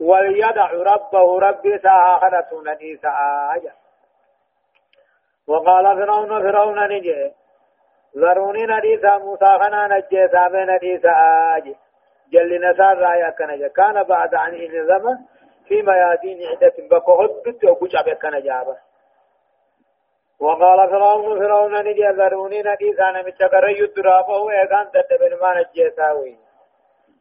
وليدع 0.00 0.70
ربه 0.72 1.38
ربي 1.38 1.78
ساخرة 1.78 2.62
نديسا 2.66 3.08
آية 3.54 3.72
وقال 5.48 5.84
فرعون 5.96 6.42
فرعون 6.42 6.88
نجي. 6.88 7.32
ذروني 8.16 8.66
نديسا 8.66 9.18
موسى 9.18 9.58
خنا 9.60 9.86
نجيسا 9.96 10.48
بنديسا 10.48 11.08
آية 11.54 11.74
جل 12.32 12.70
نسار 12.70 12.98
رايا 12.98 13.30
كنجا 13.30 13.68
كان 13.68 14.02
بعد 14.02 14.34
عن 14.34 14.54
إنظام 14.54 15.26
في 15.68 15.82
ميادين 15.82 16.38
عدة 16.46 16.74
بقهد 16.90 17.30
بت 17.46 17.64
وبجع 17.64 18.00
بكنجابة 18.02 18.76
وقال 20.40 20.90
فرعون 20.90 21.38
فرعون 21.38 21.74
نجي. 21.84 22.06
ذروني 22.08 22.62
نديسا 22.62 23.10
نمتكر 23.10 23.68
يدرابه 23.68 24.50
إيغان 24.50 24.90
تدبن 24.90 25.40
ما 25.40 25.60
نجيسا 25.60 26.12
وين. 26.12 26.45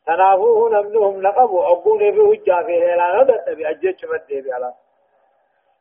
تنافوه 0.08 0.70
نمنهم 0.70 1.22
نقبوا 1.22 1.66
أقول 1.66 2.00
في 2.00 2.22
هجا 2.22 2.64
في 2.66 2.84
هلا 2.84 3.24
ندت 3.24 3.50
بأجج 3.58 4.06
مدي 4.06 4.42
بألا 4.42 4.74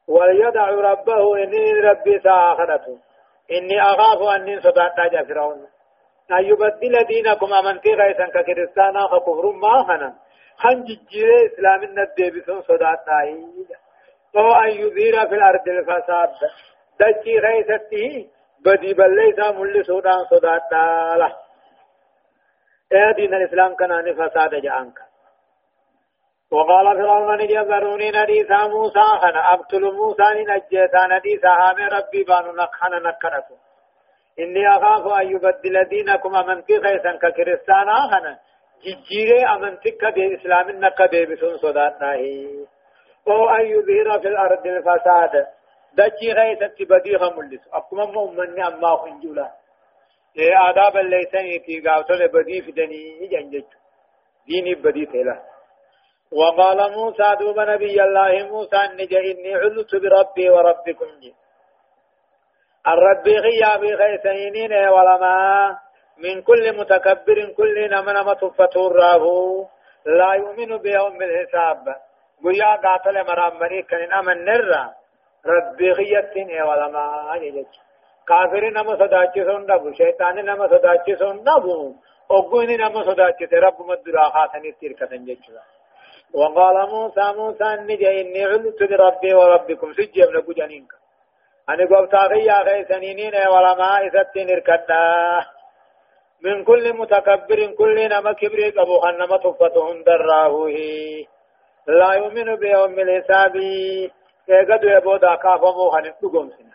وليدع 0.09 0.69
ربه 0.69 1.43
إني 1.43 1.73
ربي 1.73 2.21
سآخرته 2.21 2.99
إني 3.53 3.83
أخاف 3.83 4.23
أني 4.37 4.61
صدقت 4.61 5.13
جا 5.13 5.25
فرعون. 5.25 5.67
أن 6.31 6.45
يبدل 6.45 7.05
دينكم 7.05 7.55
أمنتي 7.55 7.95
غيثا 7.95 8.27
ككريستانا 8.27 9.07
ككفر 9.07 9.53
ما 9.53 9.83
خنا. 9.83 10.15
خن 10.57 10.85
ججير 10.85 11.29
إسلام 11.47 11.83
الندي 11.83 12.31
بسن 12.31 12.63
صدقت 12.63 13.09
أو 14.37 14.53
أن 14.53 14.71
يظهر 14.71 15.29
في 15.29 15.35
الأرض 15.35 15.69
الفساد. 15.69 16.31
دجي 17.01 17.39
غيثته. 17.39 18.29
بدي 18.65 18.95
بل 18.95 19.17
ليس 19.17 19.39
ملي 19.39 19.83
سودان 19.83 20.25
صدقت 20.31 20.73
له 21.17 21.44
إيه 22.93 23.13
دين 23.17 23.35
الاسلام 23.35 23.75
كان 23.75 23.93
ان 23.93 24.15
فساد 24.15 24.55
جانك 24.55 24.99
وقال 26.53 26.97
فرعون 26.99 27.39
نجي 27.43 27.59
ذروني 27.59 28.11
نديسا 28.11 28.67
موسى 28.67 29.05
خنا 29.23 29.55
ابتل 29.55 29.83
موسى 29.93 30.23
نجيسا 30.35 31.07
نديسا 31.07 31.49
هام 31.49 31.79
ربي 31.97 32.23
بانو 32.25 32.53
نخنا 32.53 32.99
نكرته 32.99 33.57
إني 34.39 34.69
أخاف 34.77 35.07
أن 35.21 35.31
يبدل 35.31 35.85
دينكم 35.89 36.33
من 36.33 36.63
في 36.63 36.81
خيسا 36.81 37.13
ككريستانا 37.23 37.95
خنا 38.11 38.39
جيجيري 38.83 39.45
أمنتك 39.55 40.05
دي 40.15 40.35
إسلام 40.37 40.69
النقا 40.69 41.07
دي 41.07 41.27
بسون 41.27 41.57
صداتنا 41.57 42.13
أو 43.29 43.49
أن 43.51 43.67
يظهر 43.67 44.21
في 44.21 44.29
الأرض 44.29 44.67
الفساد 44.67 45.47
دجي 45.95 46.33
غيثت 46.33 46.83
بديها 46.83 47.31
ملس 47.37 47.69
أقوم 47.73 48.13
مؤمني 48.13 48.67
أما 48.67 48.97
خنجولا 48.97 49.51
آداب 50.39 50.97
الليسان 50.97 51.59
في 51.67 51.81
قاوتل 51.81 52.29
بدي 52.29 52.63
فدني 52.63 53.29
جنجج 53.33 53.65
ديني 54.47 54.75
بدي 54.75 55.07
تلا 55.07 55.43
وقال 56.33 56.93
موسى 56.93 57.37
دوب 57.41 57.61
نبي 57.61 58.03
الله 58.03 58.49
موسى 58.49 58.81
نجا 58.99 59.21
إني 59.31 59.55
علت 59.55 59.97
بربي 60.03 60.51
وربكم 60.51 61.11
جي 61.21 61.35
الرب 62.87 63.29
غيابي 63.29 63.95
غيثينين 63.95 64.73
ولما 64.89 65.79
من 66.19 66.43
كل 66.43 66.79
متكبر 66.79 67.39
كل 67.57 67.91
نمن 67.91 68.17
متفتور 68.31 68.93
راه 68.93 69.25
لا 70.07 70.33
يؤمن 70.35 70.77
بيوم 70.77 71.23
الحساب 71.23 71.97
ويا 72.45 72.77
قاتل 72.85 73.27
مرامني 73.27 73.83
كان 73.83 74.13
امن 74.13 74.45
نرى 74.45 74.85
ربي 75.47 75.91
غيتين 75.91 76.63
ولما 76.63 77.05
نجد 77.43 77.67
كافر 78.29 78.71
نما 78.71 78.97
صداچسون 78.97 79.63
نبو 79.71 79.93
شيطان 79.93 80.45
نما 80.45 80.67
صداچسون 80.69 81.37
نبو 81.49 81.95
اوغوني 82.31 82.77
نما 82.77 83.03
صداچس 83.09 83.53
رب 83.53 83.79
مدرا 83.89 84.25
خاتني 84.35 84.73
تيركتن 84.81 85.25
جچلا 85.25 85.63
وقال 86.35 86.77
موسى 86.91 87.33
موسى 87.37 87.69
نجي 87.89 88.21
اني 88.21 88.45
علت 88.45 88.83
بربي 88.83 89.35
وربكم 89.35 89.93
سجب 89.93 90.31
لكو 90.35 90.53
جنينك 90.53 90.93
أنا 91.69 91.85
قلت 91.91 92.15
أخي 92.15 92.51
أخي 92.51 92.85
سنينين 92.85 93.35
ولما 93.53 93.91
إذتين 94.07 94.51
إركدا 94.51 95.05
من 96.45 96.65
كل 96.65 96.93
متكبر 96.93 97.67
كل 97.67 98.09
نما 98.09 98.33
كبر 98.33 98.61
قبو 98.77 99.01
خنما 99.01 99.37
تفتهم 99.37 100.03
دراهوه 100.03 100.77
لا 101.87 102.13
يؤمن 102.13 102.57
بيوم 102.57 102.99
الحساب 102.99 103.55
كيغدو 104.47 104.89
يبودا 104.89 105.35
كافمو 105.35 105.91
خنم 105.91 106.15
سنة 106.57 106.74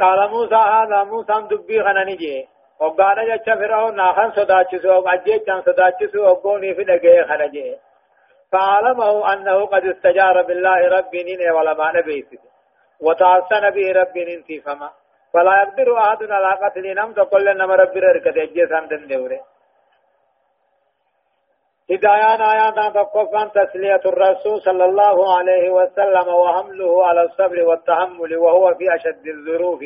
قال 0.00 0.30
موسى 0.30 0.54
هذا 0.54 1.04
موسى 1.04 1.34
دبي 1.50 1.82
خننجي 1.84 2.48
وقال 2.80 3.16
جاء 3.28 3.56
فرعون 3.60 3.96
ناخن 3.96 4.30
صداچسو 4.30 5.08
اجيچان 5.14 5.60
صداچسو 5.66 6.18
وقوني 6.26 6.74
في 6.74 6.84
دغه 6.84 7.26
خرجه 7.28 7.78
فعلمه 8.52 9.32
أنه 9.32 9.66
قد 9.66 9.84
استجار 9.84 10.42
بالله 10.42 10.88
ربي 10.88 11.22
نين 11.22 11.50
ولا 11.50 11.74
ما 11.74 11.92
نبيت. 11.96 12.30
وتعسن 13.00 13.70
به 13.70 13.92
ربي 13.92 14.24
ننتي 14.24 14.60
فما. 14.60 14.90
فلا 15.32 15.62
يقدر 15.62 15.98
أحد 15.98 16.22
على 16.30 16.50
قتل 16.62 16.94
نم 16.94 17.12
تقول 17.12 17.44
لنا 17.44 17.64
ربي 17.64 18.00
ركت 18.00 18.36
اجيسان 18.36 18.88
دن 18.88 19.06
دوره 19.06 19.40
هدايان 21.90 22.40
آيات 22.42 22.94
تقفان 22.94 23.50
تسلية 23.52 24.02
الرسول 24.06 24.60
صلى 24.60 24.84
الله 24.84 25.36
عليه 25.36 25.70
وسلم 25.70 26.28
وحمله 26.28 27.06
على 27.06 27.22
الصبر 27.22 27.62
والتحمل 27.62 28.36
وهو 28.36 28.74
في 28.74 28.94
أشد 28.94 29.26
الظروف 29.26 29.80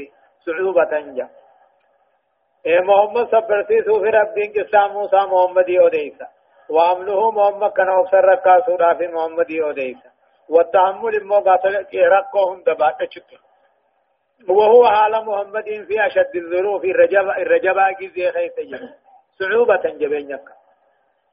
صعوبة 0.47 1.00
جا. 1.16 1.28
إيه 2.66 2.80
محمد 2.80 3.26
صبر 3.26 3.64
سيسو 3.68 4.00
في 4.00 4.09
ربين 4.09 4.52
قصة 4.52 4.88
موسى 4.88 5.16
محمد 5.16 5.68
يوديسا. 5.68 6.26
وعمله 6.71 7.30
محمد 7.30 7.71
كان 7.73 7.88
أفسر 7.88 8.25
ركا 8.25 8.66
سورة 8.66 8.94
في 8.94 9.06
محمد 9.09 9.50
أوديسا 9.50 10.11
والتحمل 10.49 11.25
مو 11.25 11.38
قاتل 11.38 11.87
رقهم 11.94 12.62
دبات 12.66 12.97
شكر 13.11 13.40
وهو 14.49 14.85
حال 14.87 15.26
محمد 15.26 15.64
في 15.64 16.06
أشد 16.06 16.37
الظروف 16.37 16.85
الرجب 16.85 17.30
الرجبا 17.30 17.90
جزي 18.00 18.30
جب 18.30 18.88
صعوبة 19.38 19.82
جبينك 20.00 20.62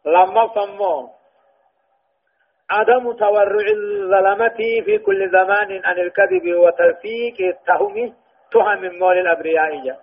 لما 0.05 0.47
صموا 0.55 1.07
عدم 2.69 3.11
تورع 3.11 3.65
الظلمة 3.71 4.57
في 4.85 4.97
كل 4.97 5.29
زمان 5.29 5.81
عن 5.85 5.99
الكذب 5.99 6.55
وتلفيق 6.55 7.37
التهم 7.39 8.13
تهم 8.51 8.99
مول 8.99 9.17
الأبرياء. 9.17 9.99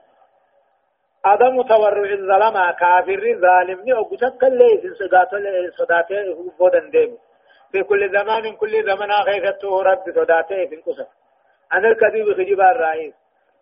عدم 1.24 1.62
تورع 1.62 2.12
الظلم 2.12 2.70
كافر 2.70 3.38
ظالم 3.40 3.80
ني 3.85 3.92
اوغتك 3.92 4.44
اللي 4.44 4.78
في 4.82 4.94
صدات 4.94 5.28
صداته 5.78 6.52
بودن 6.59 6.90
ديم. 6.90 7.18
في 7.72 7.82
كل 7.82 8.18
زمان 8.18 8.56
كل 8.56 8.82
زمان 8.82 9.12
خيفته 9.12 9.82
رب 9.82 10.04
صداته 10.14 10.66
في 10.66 10.74
القصر 10.74 11.06
أنا 11.72 11.88
الكذب 11.88 12.32
خجب 12.32 12.61
الرئيس. 12.61 13.14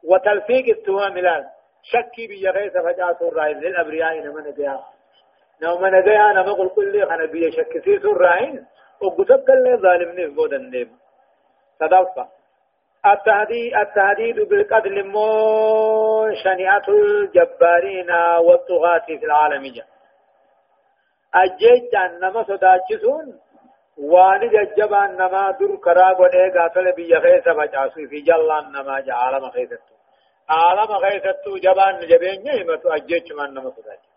وتلفيق 0.04 0.76
التهم 0.76 1.16
الان 1.18 1.44
شكي 1.82 2.26
بيغيث 2.26 2.72
فجأة 2.72 3.18
الرئيس 3.22 3.56
للأبرياء 3.56 4.20
نمن 4.20 4.50
بها 4.50 4.93
نمن 5.62 6.00
بها 6.00 6.32
نمقل 6.32 6.68
كل 6.68 7.06
خنا 7.06 7.26
بي 7.26 7.52
شك 7.52 7.84
سيس 7.84 8.04
الرئيس 8.04 8.60
اوغتك 9.02 9.50
اللي 9.50 9.76
ظالم 9.76 10.34
بودن 10.34 10.70
ديم 10.70 10.98
تدفع 11.80 12.26
التهديد 13.06 13.74
التهديد 13.76 14.48
بالقتل 14.48 15.04
مو 15.04 15.28
شنيعة 16.44 16.88
الجبارين 16.88 18.10
والطغاة 18.40 19.06
في 19.06 19.24
العالم 19.24 19.72
جا 19.72 19.84
أجيت 21.34 21.94
أنما 21.94 22.42
صداچسون 22.42 23.40
وان 23.98 24.48
ججبا 24.48 25.06
نما 25.06 25.50
در 25.50 25.76
کرا 25.84 26.12
گنے 26.18 26.48
گاتل 26.54 26.92
بی 26.92 27.20
خیس 27.20 27.46
بچاسو 27.58 28.06
فی 28.10 28.22
جلان 28.22 28.64
نما 28.76 29.00
جا. 29.00 29.14
عالم 29.14 29.50
خیستو 29.50 29.94
عالم 30.48 30.98
خیستو 31.02 31.58
جبان 31.58 32.00
جبین 32.10 32.42
نعمتو 32.42 32.92
اجیت 32.92 33.32
من 33.32 33.50
نما 33.50 33.70
صداچ 33.70 34.13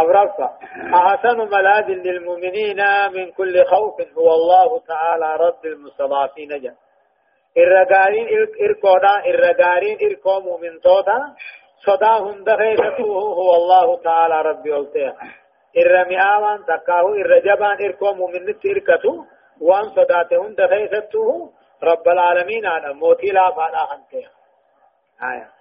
أورفا 0.00 0.48
أحسن 0.94 1.38
ملاذ 1.38 1.88
للمؤمنين 1.88 2.80
من 3.14 3.32
كل 3.32 3.64
خوف 3.64 3.94
هو 4.18 4.28
الله 4.34 4.78
تعالى 4.78 5.36
رب 5.46 5.64
المستضعفين 5.64 6.48
جل 6.48 6.74
الرجارين 7.56 8.26
إركودا 8.60 9.14
الرجارين 9.26 9.98
إركو 10.02 10.40
مؤمن 10.40 10.80
توتا. 10.80 11.34
صدا 11.86 12.12
هند 12.26 12.48
خيسته 12.56 13.10
هو 13.40 13.54
الله 13.54 13.96
تعالى 14.02 14.42
ربي 14.42 14.72
قلتها 14.72 15.16
الرمياوان 15.76 16.64
تكاهو 16.64 17.14
الرجبان 17.14 17.76
إركو 17.84 18.12
مؤمن 18.12 18.46
تركته 18.60 19.24
وان 19.60 19.84
صداته 19.96 20.36
هند 20.46 20.60
خيسته 20.66 21.50
رب 21.82 22.08
العالمين 22.08 22.66
أنا 22.66 22.92
موتي 22.92 23.26
لا 23.26 23.50
فانا 23.50 23.84
خنتها 23.90 24.30
آية 25.22 25.53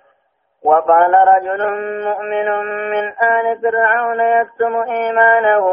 وقال 0.65 1.13
رجل 1.13 1.61
مؤمن 2.03 2.49
من 2.89 3.05
آل 3.07 3.61
فرعون 3.61 4.19
يكتم 4.19 4.75
إيمانه 4.91 5.65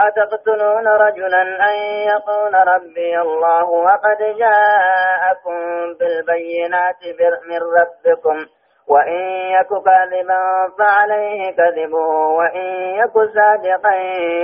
أتقتلون 0.00 0.88
رجلا 0.88 1.42
أن 1.42 1.76
يقول 2.12 2.54
ربي 2.54 3.20
الله 3.20 3.64
وقد 3.64 4.18
جاءكم 4.38 5.58
بالبينات 5.98 7.00
من 7.48 7.60
ربكم. 7.78 8.46
وإن 8.88 9.20
يك 9.56 9.68
كاذبا 9.84 10.40
فعليه 10.78 11.56
كذبه 11.56 12.08
وإن 12.38 12.66
يك 13.00 13.12
صادقا 13.12 13.94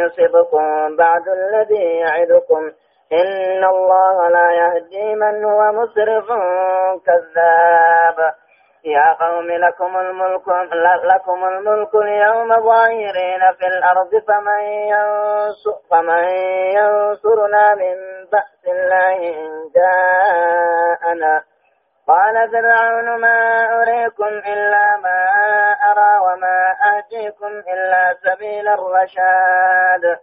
يصبكم 0.03 0.97
بعد 0.97 1.29
الذي 1.29 1.85
يعدكم. 1.99 2.71
إن 3.13 3.65
الله 3.65 4.29
لا 4.29 4.53
يهدي 4.53 5.15
من 5.15 5.45
هو 5.45 5.73
مسرف 5.73 6.27
كذاب. 7.07 8.35
يا 8.89 9.13
قوم 9.13 9.47
لكم 9.51 9.97
الملك 9.97 10.49
لكم 11.05 11.45
الملك 11.45 11.95
اليوم 11.95 12.49
ظاهرين 12.49 13.53
في 13.59 13.67
الأرض 13.67 14.11
فمن 14.29 14.63
فمن 15.91 16.25
ينصرنا 16.79 17.75
من 17.75 17.97
بأس 18.33 18.63
الله 18.67 19.17
إن 19.17 19.71
جاءنا. 19.77 21.43
قال 22.09 22.51
فرعون 22.53 23.21
ما 23.21 23.39
أريكم 23.83 24.33
إلا 24.53 24.97
ما 24.97 25.21
أرى 25.91 26.13
وما 26.27 26.59
آتيكم 26.99 27.53
إلا 27.73 28.17
سبيل 28.25 28.69
الرشاد. 28.69 30.19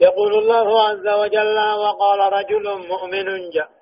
يقول 0.00 0.32
الله 0.34 0.88
عز 0.88 1.08
وجل 1.08 1.58
وقال 1.84 2.32
رجل 2.32 2.88
مؤمن 2.88 3.50
جاء 3.54 3.81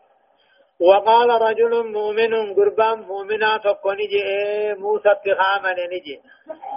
وقال 0.80 1.30
رجل 1.42 1.92
مؤمن 1.92 2.54
قربان 2.54 2.98
مؤمنا 3.00 3.56
تكون 3.56 3.96
نجي 3.96 4.22
موسى 4.74 5.10
اتخاما 5.10 5.72
نجي 5.72 6.20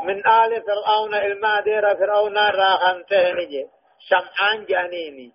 من 0.03 0.17
آل 0.27 0.63
فرعون 0.67 1.13
المادير 1.15 1.95
فرعون 1.95 2.37
راخنته 2.37 3.31
نجي 3.31 3.67
شمعان 3.99 4.65
جانيني 4.65 5.31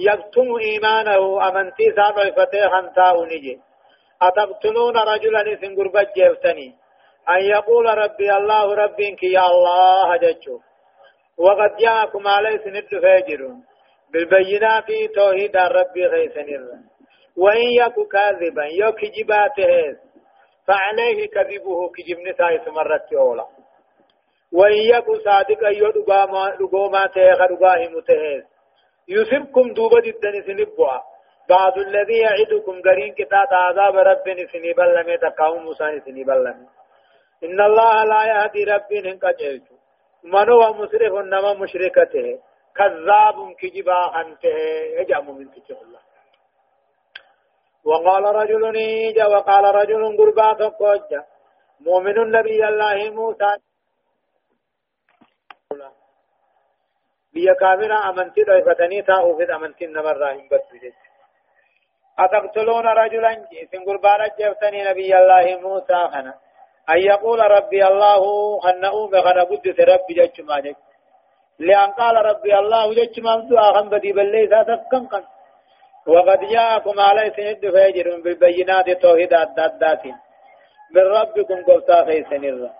يكتم 0.00 0.48
إيمانه 0.66 1.48
أمنتي 1.48 1.86
سابع 1.96 2.30
فتح 2.30 2.70
خنتاه 2.72 3.24
نجي 3.24 3.60
أتقتلون 4.22 4.96
رجلا 4.96 5.40
إذن 5.40 5.76
قربت 5.76 6.08
جيفتني 6.14 6.68
أن 7.28 7.40
يقول 7.42 7.86
ربي 7.98 8.32
الله 8.32 8.74
ربك 8.74 9.22
يا 9.22 9.46
الله 9.50 10.16
جتشو 10.16 10.58
وقد 11.38 11.76
جاءكم 11.76 12.28
عليه 12.28 12.58
سند 12.64 12.88
فاجرون 13.02 13.64
بالبينات 14.12 14.86
توحيد 15.14 15.56
ربي 15.56 16.06
غيثني 16.06 16.56
الرحمن 16.56 16.97
وإن 17.42 17.68
يك 17.80 17.96
كاذبا 18.12 18.64
يو 18.80 18.92
كجباته 18.92 19.72
فعليه 20.66 21.28
كذبه 21.34 21.88
كجب 21.94 22.18
نساء 22.28 22.70
مرت 22.70 23.12
أولى 23.12 23.46
وإن 24.52 24.82
يكن 24.94 25.14
صادقا 25.24 25.68
يدقى 25.68 26.28
ما 26.92 27.06
تيخ 27.14 27.38
دقاه 27.50 27.88
متهز 27.88 28.44
يصبكم 29.08 29.72
دوبة 29.72 30.06
الدن 30.14 30.42
سنبوا. 30.46 30.98
بعض 31.48 31.78
الذي 31.78 32.18
يعدكم 32.18 32.82
قرين 32.82 33.14
كتاب 33.14 33.48
عذاب 33.52 33.96
رب 33.96 34.26
سنبال 34.52 34.94
لم 34.94 35.08
يتقاوم 35.08 35.62
موسى 35.62 36.00
سنبال 36.04 36.46
إن 37.44 37.60
الله 37.60 38.04
لا 38.04 38.20
يهدي 38.32 38.64
رب 38.64 38.92
هنك 38.92 39.24
من 40.24 40.48
هو 40.50 40.72
مسرف 40.72 41.12
نما 41.12 41.52
مشركته. 41.54 42.38
كذاب 42.76 43.36
كجبا 43.60 44.20
أنته. 44.20 44.58
يجعم 45.00 45.38
من 45.38 45.50
تجه 45.50 45.78
الله 45.82 46.07
وقال 47.84 48.24
رجل 48.24 48.72
نيجا 48.72 49.26
وقال 49.26 49.64
رجل 49.74 50.16
قربا 50.18 50.52
تقوجا 50.52 51.24
مؤمن 51.80 52.18
النبي 52.18 52.68
الله 52.68 53.10
موسى. 53.10 53.52
بيا 57.32 57.54
كامرا 57.60 57.98
أمنتي 58.10 58.42
ضيفتني 58.42 59.02
تاؤ 59.02 59.36
في 59.36 59.54
أمنتي 59.56 59.86
نمر 59.86 60.16
راهم 60.16 60.48
بس 60.50 60.62
أتقتلون 62.18 62.86
رجلا 62.86 63.32
جيسن 63.50 63.84
قربا 63.84 64.12
رجفتني 64.16 64.84
نبي 64.84 65.18
الله 65.18 65.56
موسى 65.60 66.08
خنا. 66.12 66.34
أن 66.90 66.98
يقول 66.98 67.40
ربي 67.40 67.86
الله 67.86 68.22
خنأو 68.60 69.06
بخنا 69.06 69.42
قدس 69.42 69.78
ربي 69.80 70.14
جج 70.14 70.40
ما 70.40 70.74
لأن 71.58 71.90
قال 71.90 72.16
ربي 72.16 72.58
الله 72.58 72.94
جج 72.94 73.20
ما 73.20 73.36
مدعا 73.36 73.72
خن 73.72 73.88
بدي 73.88 74.12
بلي 74.12 74.46
ذاتك 74.46 74.80
كن 74.90 75.24
وقد 76.08 76.40
جاءكم 76.40 77.00
عليه 77.00 77.32
سند 77.36 77.60
فيجر 77.60 78.20
بالبينات 78.20 78.90
توحيد 78.90 79.32
الدادات. 79.32 80.04
من 80.94 81.02
ربكم 81.02 81.64
قلتا 81.64 82.04
خيسن 82.04 82.44
الرّ 82.44 82.70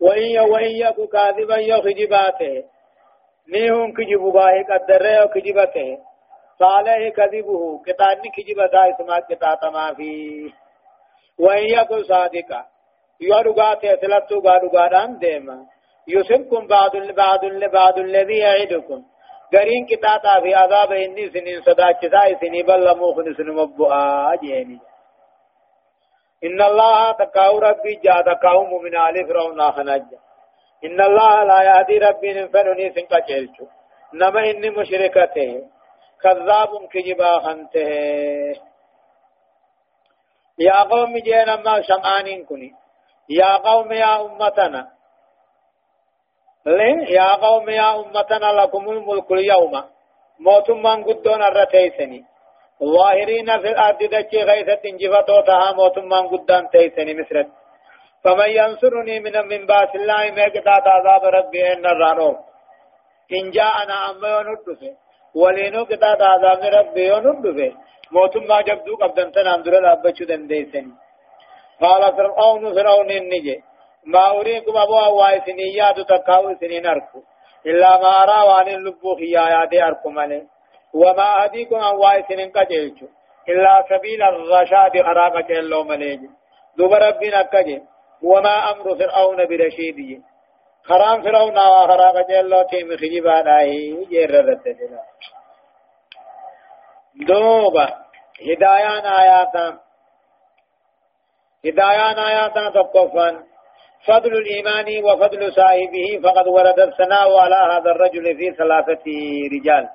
وإن 0.00 0.38
وإن 0.38 0.70
يكو 0.70 1.06
كاذبا 1.06 1.56
يخجباته 1.56 2.64
نيهم 3.48 3.92
صالح 6.58 7.08
كذبه. 7.16 7.82
كتاني 7.86 8.28
كجبتا 8.36 8.82
كتاتا 9.28 9.70
ما 9.70 9.94
فيه 9.94 10.50
وإن 11.38 11.64
يكن 11.64 12.02
صادقا 12.02 12.62
ديما. 15.18 15.66
بعض 17.68 17.98
الذي 17.98 18.38
يعدكم. 18.38 19.11
غرين 19.54 19.86
كتاتا 19.86 20.40
في 20.40 20.54
عذاب 20.54 20.92
إني 20.92 21.30
سنين 21.30 21.62
صداچتا 21.62 22.40
سنين 22.40 22.66
بل 22.66 22.96
موخن 22.98 23.34
سن 23.34 23.50
مبؤا 23.50 24.34
جيني 24.34 24.78
إن 26.44 26.62
الله 26.62 27.12
تقاو 27.12 27.58
ربي 27.58 27.94
جاء 27.94 28.22
تقاو 28.22 28.64
مؤمن 28.64 28.96
آل 28.96 29.26
فرعون 29.28 29.62
خنج 29.72 30.08
إن 30.84 31.00
الله 31.00 31.44
لا 31.44 31.58
يهدي 31.68 31.98
ربي 31.98 32.28
نفرني 32.40 32.92
سنك 32.94 33.12
جيلچو 33.28 33.66
نما 34.14 34.50
إني 34.50 34.70
مشركته 34.70 35.50
كذاب 36.22 36.70
كجبا 36.92 37.38
خنته 37.38 37.90
يا 40.58 40.82
قوم 40.82 41.18
جينا 41.18 41.56
ما 41.56 41.82
شمعانين 41.82 42.44
كني 42.44 42.74
يا 43.28 43.56
قوم 43.56 43.92
يا 43.92 44.12
أمتنا 44.24 44.82
لين 46.66 47.00
يا 47.18 47.28
قوم 47.44 47.70
يا 47.70 47.88
أمتنا 48.00 48.52
لكم 48.60 48.90
الملك 48.90 49.32
اليوم. 49.32 49.74
موتم 50.40 50.82
من 50.82 51.04
قدون 51.04 51.42
الرتيسني. 51.42 52.32
ظاهرين 52.82 53.48
في 53.62 53.68
الأرض 53.74 54.00
دجي 54.14 54.42
غيثة 54.48 54.82
انجفتو 54.90 55.40
تها 55.48 55.72
موتم 55.78 56.04
من 56.12 56.24
قدان 56.32 56.68
تيسني 56.72 57.14
مصر 57.18 57.36
فمن 58.24 58.50
ينصرني 58.60 59.16
من 59.24 59.34
من 59.50 59.66
باس 59.66 59.92
الله 59.94 60.22
ميقتا 60.36 60.88
عذاب 60.96 61.24
ربي 61.38 61.72
إن 61.72 61.86
الرانور 61.86 62.34
إن 63.36 63.50
جاءنا 63.56 63.96
أما 64.10 64.28
يندفه 64.38 64.92
ولينو 65.40 65.82
قتا 65.90 66.24
عذاب 66.32 66.60
ربي 66.78 67.04
يندفه 67.12 67.70
موتما 68.14 68.60
جبدو 68.68 68.92
قبدن 69.02 69.28
تنام 69.34 69.60
درا 69.64 69.80
لابچو 69.84 70.24
دنديسن 70.30 70.86
قال 71.82 72.02
فرعون 72.16 72.62
فرعون 72.76 73.10
النجي 73.10 73.56
ما 74.06 74.30
أريكم 74.30 74.76
أبو 74.76 74.98
أواي 74.98 75.40
سنيات 75.46 76.00
تقاو 76.00 76.54
سنين 76.60 76.86
أركو 76.86 77.22
إلا 77.66 77.90
ما 78.02 78.10
أرى 78.22 78.48
وان 78.48 78.68
اللبو 78.68 79.16
خيايات 79.16 79.74
أركو 79.74 80.10
مالي 80.10 80.46
وما 80.94 81.44
أهديكم 81.44 81.76
أواي 81.76 82.24
سنين 82.28 82.50
كجيشو 82.50 83.06
إلا 83.48 83.84
سبيل 83.90 84.22
الرشاد 84.22 85.02
خراقة 85.02 85.58
اللو 85.58 85.84
مليجي 85.84 86.30
دوب 86.76 86.92
ربنا 86.92 87.42
كجي 87.42 87.82
وما 88.22 88.70
أمر 88.70 88.96
فرعون 88.98 89.46
برشيدي 89.46 90.22
خرام 90.84 91.22
فرعون 91.22 91.58
وخراقة 91.58 92.40
اللو 92.40 92.62
تيم 92.62 92.96
خجبا 92.96 93.40
داهي 93.40 94.04
جير 94.10 94.30
ردت 94.34 94.66
دوبا 97.28 97.86
هدايان 98.48 99.06
آياتا 99.06 99.78
هدايان 101.66 102.18
آياتا 102.18 102.70
تقفا 102.70 103.51
فضل 104.06 104.32
الإيمان 104.32 105.04
وفضل 105.04 105.52
صاحبه 105.52 106.20
فقد 106.24 106.48
ورد 106.48 106.80
الثناء 106.80 107.36
على 107.38 107.54
هذا 107.54 107.90
الرجل 107.90 108.36
في 108.36 108.50
ثلاثة 108.50 109.04
رجال. 109.52 109.88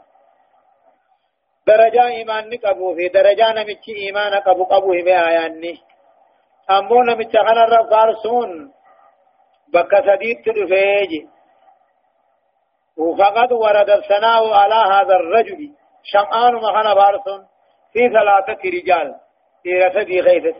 درجة 1.67 2.07
إيمان 2.07 2.49
نقبو 2.49 2.95
في 2.95 3.07
درجة 3.07 3.53
نمتش 3.53 3.89
إيمان 3.89 4.33
قبو 4.33 4.63
قبو 4.63 4.93
هم 4.93 5.07
آياني. 5.07 5.77
أمو 6.69 7.03
نمتش 7.03 7.37
خنا 7.37 7.63
الرفارسون 7.63 8.71
بك 9.73 9.91
سديد 10.07 10.37
تلفيج 10.45 11.27
وفقد 12.97 13.51
ورد 13.51 13.89
الثناء 13.89 14.53
على 14.53 14.93
هذا 14.93 15.15
الرجل. 15.15 15.71
شمعان 16.03 16.55
مخنا 16.55 16.93
بارسون 16.93 17.47
في 17.93 18.09
ثلاثة 18.09 18.61
رجال. 18.69 19.15
إلى 19.65 19.91
سدي 19.93 20.19
غيث 20.19 20.55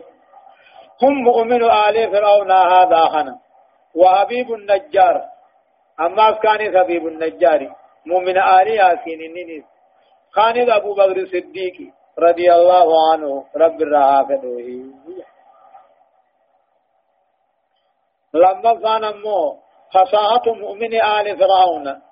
هم 1.02 1.14
مؤمن 1.22 1.62
آل 1.62 2.10
فرعون 2.12 2.50
هذا 2.50 3.04
خنا 3.04 3.38
وحبيب 3.94 4.52
النجار. 4.52 5.24
أما 6.00 6.30
كان 6.30 6.78
حبيب 6.78 7.06
النجار. 7.06 7.76
مؤمن 8.06 8.38
آل 8.38 8.68
ياسين 8.68 9.20
النيس 9.20 9.64
خالد 10.30 10.70
أبو 10.70 10.94
بكر 10.94 11.16
الصديق 11.16 11.76
رضي 12.18 12.52
الله 12.52 12.88
عنه 13.12 13.44
رب 13.56 13.82
الرهافة 13.82 14.42
لما 18.34 19.08
أمه 19.08 19.58
خصاعة 19.90 20.46
مؤمن 20.46 20.94
آل 20.94 21.38
فرعون. 21.38 22.02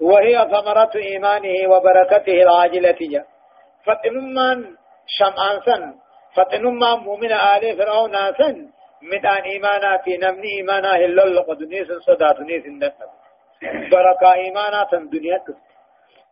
وهي 0.00 0.48
ثمرة 0.52 0.90
إيمانه 0.96 1.70
وبركته 1.70 2.42
العاجلة. 2.42 3.24
فتنمان 3.84 4.76
شمعان 5.06 5.60
سن 5.66 6.07
فتنمان 6.38 6.98
مؤمن 6.98 7.32
آل 7.32 7.76
فرعون 7.78 8.14
سن 8.38 8.56
مدان 9.02 9.42
إيمانات 9.52 10.08
نمني 10.08 10.50
إيمانا 10.58 10.90
هلل 10.96 11.38
قدنيس 11.48 11.88
صداتنيس 12.06 12.64
النفس 12.66 12.98
بركة 13.92 14.32
إيمانات 14.34 14.94
الدنيا 14.94 15.38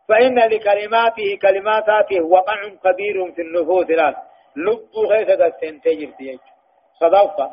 فإن 0.07 0.39
لكلماته 0.39 1.37
كلماته 1.41 2.21
وقع 2.21 2.55
كبير 2.83 3.31
في 3.35 3.41
النفوس 3.41 3.89
الآن. 3.89 4.15
لب 4.55 4.93
غيث 5.11 5.29
السنتجر 5.29 6.09
تيج 6.17 6.39
صدفة 6.99 7.47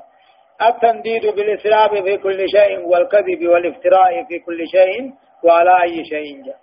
التنديد 0.62 1.26
بالإسراف 1.36 1.90
في 1.90 2.16
كل 2.16 2.48
شيء 2.48 2.78
والكذب 2.90 3.48
والافتراء 3.48 4.24
في 4.24 4.38
كل 4.38 4.68
شيء 4.68 5.12
وعلى 5.44 5.82
أي 5.84 6.04
شيء 6.04 6.42
جاء 6.44 6.58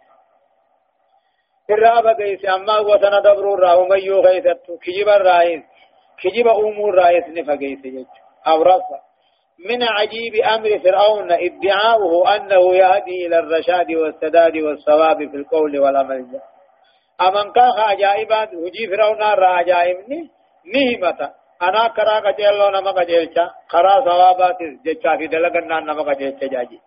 الرابع 1.69 2.13
قيس 2.13 2.45
أما 2.45 2.79
وسنا 2.79 3.19
دبر 3.19 3.53
الراه 3.53 3.87
من 3.87 3.99
يو 3.99 4.19
غيثت 4.19 4.65
كجب 4.83 5.09
الرئيس 5.09 5.61
كجب 6.21 6.47
أمور 6.47 6.95
نفقيس 7.37 7.85
يج 7.85 8.05
أو 8.47 8.61
رفع 8.61 8.99
من 9.69 9.83
عجيب 9.83 10.35
أمر 10.35 10.79
فرعون 10.79 11.31
إدعاؤه 11.31 12.35
أنه 12.35 12.75
يهدي 12.75 13.27
إلى 13.27 13.39
الرشاد 13.39 13.91
والسداد 13.91 14.57
والصواب 14.57 15.17
في 15.17 15.37
القول 15.37 15.79
والعمل. 15.79 16.41
أمن 17.21 17.51
كان 17.51 17.71
عجائبا 17.77 18.43
هجي 18.43 18.87
فرعون 18.87 19.21
را 19.21 19.47
عجائبني 19.47 20.29
نهمة. 20.73 21.31
أنا 21.61 21.87
كرا 21.87 22.19
قجلو 22.19 22.69
نما 22.69 22.91
قجلچا 22.91 23.45
خرا 23.67 24.05
ثوابات 24.05 24.57
جچا 24.85 25.17
في 25.17 25.27
دلغنا 25.27 25.79
نما 25.79 26.03
قجلچا 26.03 26.47
جاجي. 26.47 26.79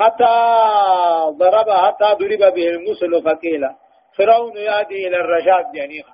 حتى 0.00 0.32
ضرب 1.38 1.70
حتى 1.70 2.04
ضرب 2.04 2.54
به 2.54 2.66
المثل 2.68 3.22
فقيل 3.24 3.62
فرعون 4.18 4.56
يهدي 4.56 5.08
إلى 5.08 5.16
الرشاد 5.16 5.74
يعني 5.74 6.04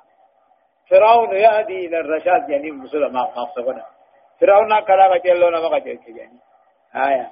فرعون 0.92 1.32
يهدي 1.32 1.86
إلى 1.86 2.00
الرشاد 2.00 2.50
يعني 2.50 2.70
مثل 2.70 2.98
ما 2.98 3.20
مقصدنا 3.22 3.84
فرعون 4.40 4.80
كلا 4.80 5.18
كجلو 5.18 5.50
ما 5.50 5.78
كجل 5.78 5.98
يعني. 6.16 6.38
آية. 7.08 7.26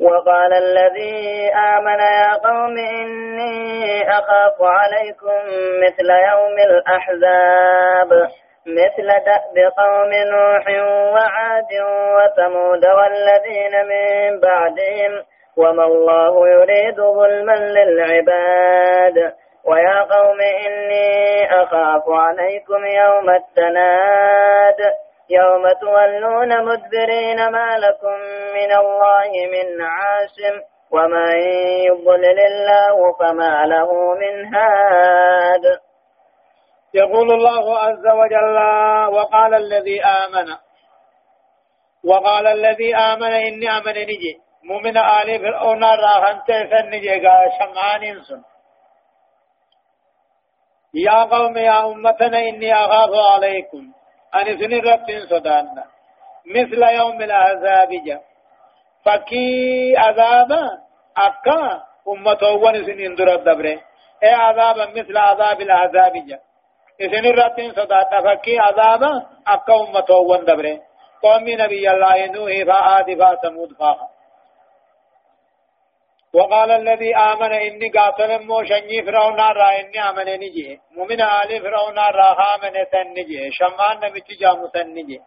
وقال 0.00 0.52
الذي 0.52 1.50
آمن 1.54 2.00
يا 2.00 2.34
قوم 2.34 2.78
إني 2.78 4.10
أخاف 4.10 4.62
عليكم 4.62 5.38
مثل 5.84 6.10
يوم 6.10 6.58
الأحزاب 6.58 8.28
مثل 8.66 9.06
دأب 9.06 9.72
قوم 9.78 10.10
نوح 10.12 10.68
وعاد 11.14 11.72
وثمود 12.16 12.86
والذين 12.86 13.72
من 13.88 14.40
بعدهم 14.40 15.24
وما 15.56 15.84
الله 15.84 16.48
يريد 16.48 16.96
ظلما 16.96 17.56
للعباد. 17.56 19.34
ويا 19.66 20.00
قوم 20.02 20.40
إني 20.40 21.46
أخاف 21.62 22.02
عليكم 22.08 22.86
يوم 22.86 23.30
التناد 23.30 24.80
يوم 25.30 25.72
تولون 25.80 26.64
مدبرين 26.64 27.48
ما 27.48 27.78
لكم 27.78 28.16
من 28.54 28.72
الله 28.72 29.30
من 29.52 29.82
عاصم 29.82 30.60
ومن 30.90 31.38
يضلل 31.86 32.40
الله 32.40 33.12
فما 33.20 33.66
له 33.66 34.14
من 34.14 34.54
هاد 34.54 35.78
يقول 36.94 37.32
الله 37.32 37.78
عز 37.78 38.06
وجل 38.06 38.56
وقال 39.16 39.54
الذي 39.54 40.04
آمن 40.04 40.48
وقال 42.04 42.46
الذي 42.46 42.96
آمن 42.96 43.32
إني 43.32 43.70
آمن 43.70 43.92
نجي. 43.92 44.38
مؤمن 44.64 44.96
آل 44.96 45.40
فرعون 45.40 45.84
راهن 45.84 46.42
تيسن 46.46 46.90
نجي 46.90 47.22
شمعان 47.58 48.22
سن. 48.28 48.42
يا 50.94 51.22
قوم 51.24 51.56
يا 51.56 51.86
أمتنا 51.86 52.38
إني 52.38 52.74
أخاف 52.74 53.10
عليكم. 53.34 53.92
أن 54.34 54.58
سن 54.58 54.72
رب 54.90 55.08
صدانا. 55.30 55.84
مثل 56.54 56.82
يوم 56.82 57.22
العذاب 57.22 57.88
جا. 58.06 58.20
فكي 59.04 59.96
عذابا 59.96 60.62
أكا 61.16 61.82
أمته 62.08 62.50
ونسن 62.50 63.00
اندر 63.00 63.34
الدبره 63.34 63.80
اي 64.22 64.34
عذابا 64.34 64.86
مثل 64.86 65.16
عذاب 65.16 65.60
العذاب 65.60 66.12
جا. 66.12 66.38
إسن 67.00 67.26
الرتين 67.26 67.72
صداتا 67.72 68.20
فكي 68.24 68.58
عذابا 68.58 69.26
أكا 69.46 69.74
أمته 69.74 70.16
ون 70.16 70.44
دبره 70.44 70.78
قوم 71.22 71.44
نبي 71.48 71.90
الله 71.90 72.26
نوح 72.26 72.52
فآد 72.68 73.18
فاتمود 73.18 73.72
فاها 73.78 74.15
وقال 76.36 76.70
الذي 76.70 77.16
آمن 77.16 77.52
إني 77.52 77.88
قاتل 77.88 78.46
مو 78.46 78.64
شني 78.64 79.02
فرعون 79.06 79.40
را 79.40 79.68
إني 79.80 79.98
آمن 80.08 80.28
نجي. 80.42 80.80
مؤمن 80.96 81.20
آل 81.20 81.50
فرعون 81.62 81.98
را 82.18 82.28
آمن 82.54 82.74
سنجي 82.92 83.50
شمان 83.52 83.96
نمتي 84.02 84.34
جامو 84.40 84.66
سنجي 84.74 85.20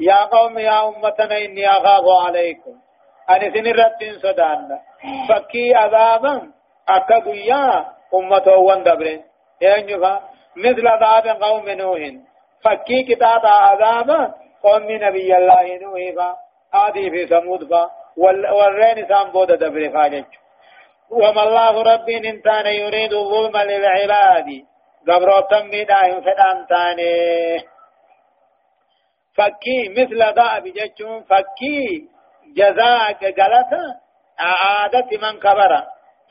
يا 0.00 0.24
قوم 0.34 0.58
يا 0.58 0.88
أمتنا 0.88 1.38
إني 1.44 1.66
أخاف 1.66 2.04
عليكم. 2.26 2.74
أن 3.30 3.40
سنرتين 3.54 4.18
صدانا 4.18 4.78
فكي 5.28 5.74
عذابا 5.74 6.52
أكا 6.88 7.18
قيا 7.18 7.86
أمته 8.14 8.56
وان 8.56 8.82
دبرين 8.82 9.24
ينجفا 9.62 10.22
مثل 10.56 10.86
عذاب 10.86 11.42
قوم 11.42 11.68
نوح 11.68 12.00
فكي 12.64 13.02
كتاب 13.02 13.46
عذابا 13.46 14.34
قوم 14.62 14.86
نبي 14.90 15.36
الله 15.36 15.78
نوح 15.82 16.36
آدي 16.74 17.10
في 17.10 17.26
ثمود 17.26 17.70
فا. 17.70 17.97
والرين 18.18 19.08
سام 19.08 19.30
بود 19.32 19.50
دبر 19.52 19.88
فاجج. 19.94 20.24
وما 21.10 21.42
الله 21.42 21.82
ربي 21.82 22.16
انتان 22.30 22.66
يريد 22.66 23.12
الظلم 23.12 23.56
للعباد. 23.56 24.48
قبر 25.08 25.40
تميدا 25.40 26.20
فدان 26.20 26.66
تاني. 26.70 27.58
فكي 29.36 29.88
مثل 29.88 30.20
ذا 30.36 30.58
بججون 30.58 31.22
فكي 31.22 32.08
جزاء 32.56 33.12
جلسة 33.38 33.82
عادة 34.38 35.10
من 35.22 35.38
كبر. 35.40 35.72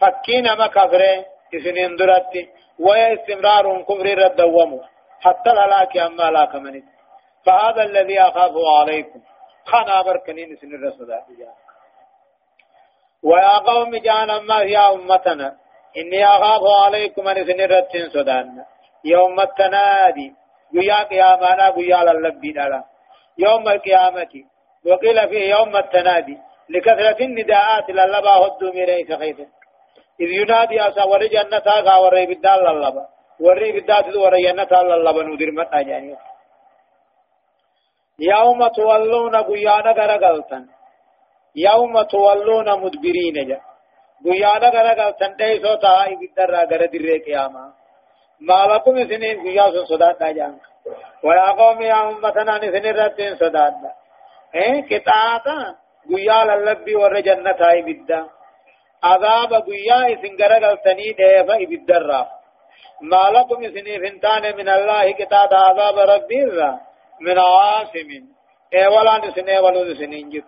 فكي 0.01 0.41
نما 0.41 0.67
كفره 0.67 1.25
اسنين 1.55 1.95
درتي 1.95 2.49
ويا 2.79 3.13
استمرار 3.13 3.65
كفر 3.83 4.07
رد 4.21 4.41
حتى 5.21 5.51
الهلاك 5.51 5.97
أما 5.97 6.31
لا 6.31 6.45
كمنت 6.45 6.85
فهذا 7.45 7.83
الذي 7.83 8.21
أخاف 8.21 8.51
عليكم. 8.79 9.21
خنا 9.65 10.01
بركنين 10.01 10.55
سن 10.55 10.75
الرسول. 10.75 11.09
ويا 13.27 13.57
قوم 13.69 13.91
جانا 14.07 14.39
ما 14.39 14.59
يا 14.61 14.93
أمتنا. 14.93 15.49
إني 15.97 16.25
أخاف 16.25 16.63
عليكم 16.85 17.27
أن 17.27 17.37
سنرتين 17.47 18.09
سدان 18.09 18.47
يوم 19.05 19.39
التنادي. 19.39 20.27
قيا 20.73 20.99
قيامنا 21.11 21.69
قيا 21.77 21.99
للبي 22.07 22.51
دالا 22.51 22.83
يوم 23.45 23.69
القيامة. 23.69 24.33
وقيل 24.87 25.17
فيه 25.29 25.43
يوم 25.55 25.75
التنادي. 25.83 26.37
لكثرة 26.69 27.19
النداءات 27.25 27.89
للبا 27.89 28.33
هدو 28.43 28.71
ميري 28.75 29.05
سخيفة 29.09 29.47
إذ 30.23 30.29
ينادي 30.39 30.77
أسا 30.87 31.03
وري 31.03 31.27
جنة 31.27 31.67
وري 32.03 32.25
بدال 32.25 32.59
للبا. 32.65 33.05
وري 33.39 33.71
بدال 33.71 34.17
وري 34.17 34.41
جنة 34.47 34.71
للبا 34.89 35.23
ندير 35.23 35.51
متى 35.51 35.83
جانيه 35.83 36.17
يوم 38.19 38.67
تولون 38.67 39.35
قيانا 39.35 39.91
غرقلتن. 39.91 40.76
يوم 41.57 42.01
تولون 42.01 42.67
مدبرين 42.81 43.47
جا. 43.47 43.59
قيانا 44.25 44.69
غرقلتن 44.69 45.35
دي 45.39 45.59
سوتا 45.63 46.05
إبتر 46.13 46.51
غر 46.69 46.85
در 46.85 47.17
قياما 47.25 47.65
ما 48.47 48.59
لكم 48.71 48.95
سنين 49.09 49.37
قيا 49.43 49.85
صدات 49.85 50.23
جان. 50.23 50.57
ويا 51.23 51.51
قوم 51.59 51.81
يا 51.81 52.09
أمتنا 52.09 52.59
سنين 52.59 52.95
رتين 52.95 53.35
صدات 53.35 53.73
إيه؟ 54.55 54.81
كتاتا 54.89 55.75
قيا 56.09 56.39
للبي 56.45 56.95
ور 56.95 57.19
جنة 57.19 57.61
إبدا 57.79 58.21
عذاب 59.03 59.51
قيا 59.53 60.13
إسن 60.13 60.33
غرقلتني 60.41 61.07
ديفا 61.19 61.55
إبتر 61.63 62.09
ما 63.01 63.23
لكم 63.35 63.59
سنين 63.75 64.01
فنتان 64.03 64.43
من 64.57 64.69
الله 64.69 65.11
كتاتا 65.11 65.55
عذاب 65.67 65.97
ربي 66.13 66.45
من 67.25 67.37
عاصم. 67.39 68.09
اي 68.73 68.87
ولا 68.87 69.17
نسني 69.17 69.59
ولا 69.59 69.83
نسني 69.91 70.43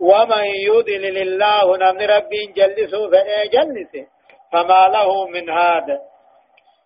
ومن 0.00 0.44
يضلل 0.44 1.18
الله 1.18 1.76
نمن 1.76 2.02
ربي 2.10 2.46
جلسه 2.46 3.10
فاي 3.10 3.48
جلسه 3.48 4.06
فما 4.52 4.82
له 4.88 5.26
من 5.26 5.50
هذا 5.50 5.98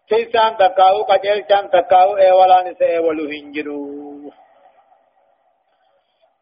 تيسان 0.09 0.57
تكاو 0.57 1.03
قجل 1.03 1.45
شان 1.49 1.71
تكاو 1.71 2.17
اي 2.17 2.31
ولا 2.33 2.71
نسي 2.71 2.99
ولو 2.99 3.25
هنجرو 3.35 4.01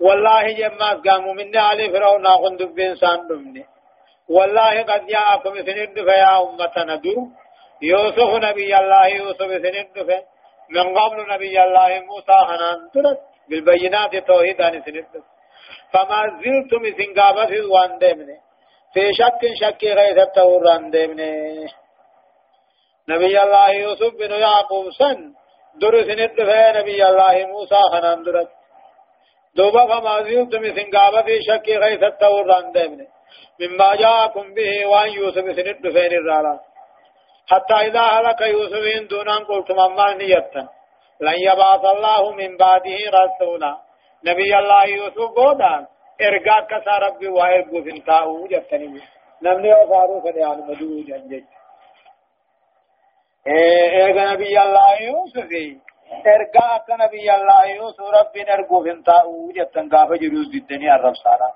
والله 0.01 0.45
جماس 0.61 0.97
قاموا 1.07 1.35
من 1.35 1.57
علي 1.57 1.91
فرعون 1.93 2.23
ناخن 2.23 2.57
دبين 2.57 2.97
سان 2.97 3.27
دمني 3.29 3.65
والله 4.29 4.83
قد 4.83 5.07
جاءكم 5.07 5.55
سند 5.67 5.97
فيا 6.09 6.43
أمتنا 6.43 6.97
دو 7.05 7.15
يوسف 7.83 8.31
نبي 8.47 8.71
الله 8.81 9.07
يوسف 9.07 9.51
سند 9.65 9.97
من 10.71 10.87
قبل 10.99 11.19
نبي 11.35 11.57
الله 11.65 11.91
موسى 12.09 12.39
هنان 12.51 13.17
بالبينات 13.49 14.17
توحيد 14.17 14.61
عن 14.63 14.83
سنت 14.87 15.13
فما 15.93 16.21
زلتم 16.43 16.83
سنقابة 16.99 17.53
وان 17.73 17.99
دمني 17.99 18.37
في 18.95 19.13
شك 19.19 19.43
شك 19.61 19.85
غيث 19.85 20.19
التوران 20.19 20.91
دمني 20.91 21.67
نبي 23.09 23.43
الله 23.43 23.71
يوسف 23.71 24.15
بن 24.15 24.31
يعقوب 24.31 24.91
سن 24.91 25.35
در 25.81 25.95
سنت 26.09 26.41
في 26.49 26.73
نبي 26.79 27.09
الله 27.09 27.47
موسى 27.47 27.83
هنان 27.93 28.25
ترت 28.25 28.51
دوبا 29.57 29.87
فما 29.87 30.23
زلتم 30.23 30.63
سنقابة 30.77 31.23
في 31.23 31.43
شك 31.49 31.69
غيث 31.69 32.03
التوران 32.03 32.73
دمني 32.73 33.07
مما 33.61 33.95
جاءكم 33.95 34.55
به 34.55 34.87
وان 34.87 35.09
يوسف 35.09 35.47
سنت 35.57 35.87
في 35.95 36.07
الرالات 36.07 36.61
حتى 37.51 37.75
إذا 37.75 38.01
هلك 38.01 38.41
يوسف 38.41 39.09
دون 39.11 39.29
أن 39.29 39.45
قلتم 39.45 39.81
أما 39.81 40.15
نيتا 40.15 40.69
لن 41.21 41.35
يبعث 41.39 41.85
الله 41.85 42.33
من 42.33 42.57
بعده 42.57 42.99
رسولا. 43.19 43.77
نبي 44.25 44.59
الله 44.59 44.85
يوسف 44.85 45.31
قودا 45.37 45.87
إرقاك 46.21 46.67
كسا 46.71 46.99
ربي 47.07 47.29
وإرقو 47.29 47.83
فنتاؤه 47.85 48.49
جبتني 48.49 49.01
نمني 49.43 49.75
وفارو 49.75 50.21
فديان 50.21 50.59
مدو 50.69 51.03
جنجج 51.09 51.45
إيه 53.47 54.33
نبي 54.33 54.63
الله 54.63 55.03
يوسف 55.03 55.51
إرقاك 56.35 56.87
نبي 56.91 57.35
الله 57.35 57.67
يوسف 57.67 58.07
ربي 58.19 58.43
نرقو 58.43 58.85
فنتاؤه 58.85 59.53
جبتن 59.57 59.89
قافة 59.89 60.17
جروز 60.17 60.55
الدنيا 60.55 60.95
الرب 60.95 61.17
سارا. 61.25 61.51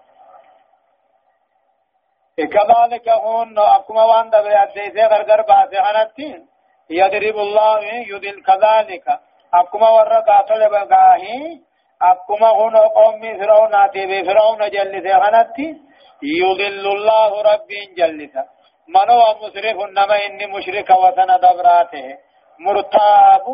كذلك 2.37 3.09
هون 3.09 3.59
أكما 3.59 4.05
وان 4.05 4.31
دبر 4.31 4.63
أديسي 4.63 5.03
غرغر 5.03 5.43
باسي 5.43 5.83
حنتين 5.83 6.49
يضرب 6.91 7.37
الله 7.37 7.85
يدل 7.85 8.43
كذلك 8.43 9.07
أكما 9.55 9.89
ورى 9.91 10.23
قاتل 10.29 10.71
بقاهي 10.71 11.61
أكما 12.03 12.49
هون 12.49 12.77
قومي 12.77 13.39
فرعون 13.39 13.75
آتي 13.75 14.25
فرعون 14.25 14.71
جلسي 14.71 15.15
حنتي 15.15 15.81
يضل 16.23 16.87
الله 16.97 17.43
ربي 17.43 17.81
جلسا 17.99 18.45
من 18.89 19.11
هو 19.11 19.25
مسرف 19.43 19.77
نما 19.97 20.17
إني 20.27 20.47
مشرك 20.47 20.91
وثن 20.91 21.31
دبراته 21.45 22.19
مرتاب 22.59 23.47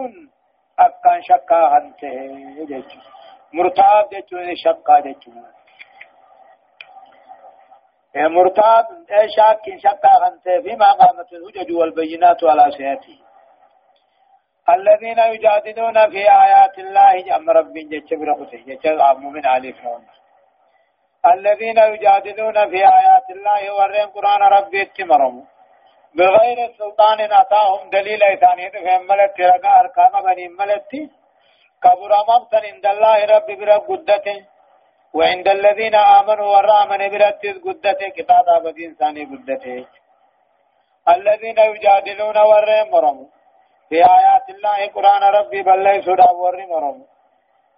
أكان 0.79 1.23
شكا 1.23 1.61
هنته 1.73 2.15
مرتاب 3.53 4.09
جتو 4.13 4.37
شكا 4.65 5.01
جتو 5.01 5.31
مرتاب 8.17 8.87
شاك 9.37 9.65
شكا 9.85 10.13
خنته 10.23 10.61
فيما 10.63 10.91
قامت 10.93 11.33
الحجج 11.33 11.73
والبينات 11.73 12.45
على 12.45 12.71
سياته 12.77 13.28
الذين 14.77 15.19
يجادلون 15.19 16.11
في 16.11 16.23
آيات 16.45 16.79
الله 16.79 17.13
جم 17.29 17.51
رب 17.51 17.75
جتشبر 17.91 18.33
قتي 18.33 18.57
جتشب 18.57 19.19
من 19.37 19.47
علي 19.47 19.73
فرعون 19.73 20.07
الذين 21.35 21.79
يجادلون 21.79 22.71
في 22.71 22.81
آيات 23.01 23.27
الله 23.37 23.63
ورين 23.79 24.09
قرآن 24.17 24.43
ربي 24.57 24.83
اتمرموا 24.83 25.45
بغير 26.15 26.59
سلطان 26.79 27.21
أتاهم 27.21 27.91
دليل 27.91 28.23
إثاني 28.23 28.71
فهم 28.71 29.07
ملت 29.07 29.41
رقا 29.41 29.81
أركام 29.81 30.13
بني 30.27 30.49
ملت 30.49 30.93
كبر 31.83 32.13
مقتا 32.29 32.61
عند 32.73 32.87
الله 32.87 33.25
ربي 33.35 33.55
برب 33.61 33.83
قدته. 33.91 34.39
وعند 35.15 35.49
الذين 35.49 35.95
آمنوا 35.95 36.49
والرامن 36.55 37.03
برب 37.13 37.43
قدته 37.67 38.09
كتاب 38.09 38.47
بدين 38.65 38.95
ثاني 39.01 39.25
قدته. 39.25 39.87
الذين 41.15 41.59
يجادلون 41.59 42.39
ورين 42.39 42.91
مرموا 42.93 43.38
في 43.89 43.97
آيات 43.97 44.47
الله 44.55 44.79
قرآن 44.97 45.23
ربي 45.39 45.63
بل 45.63 45.83
ليسوا 45.83 46.31
ورين 46.31 46.69
مرموا 46.69 47.07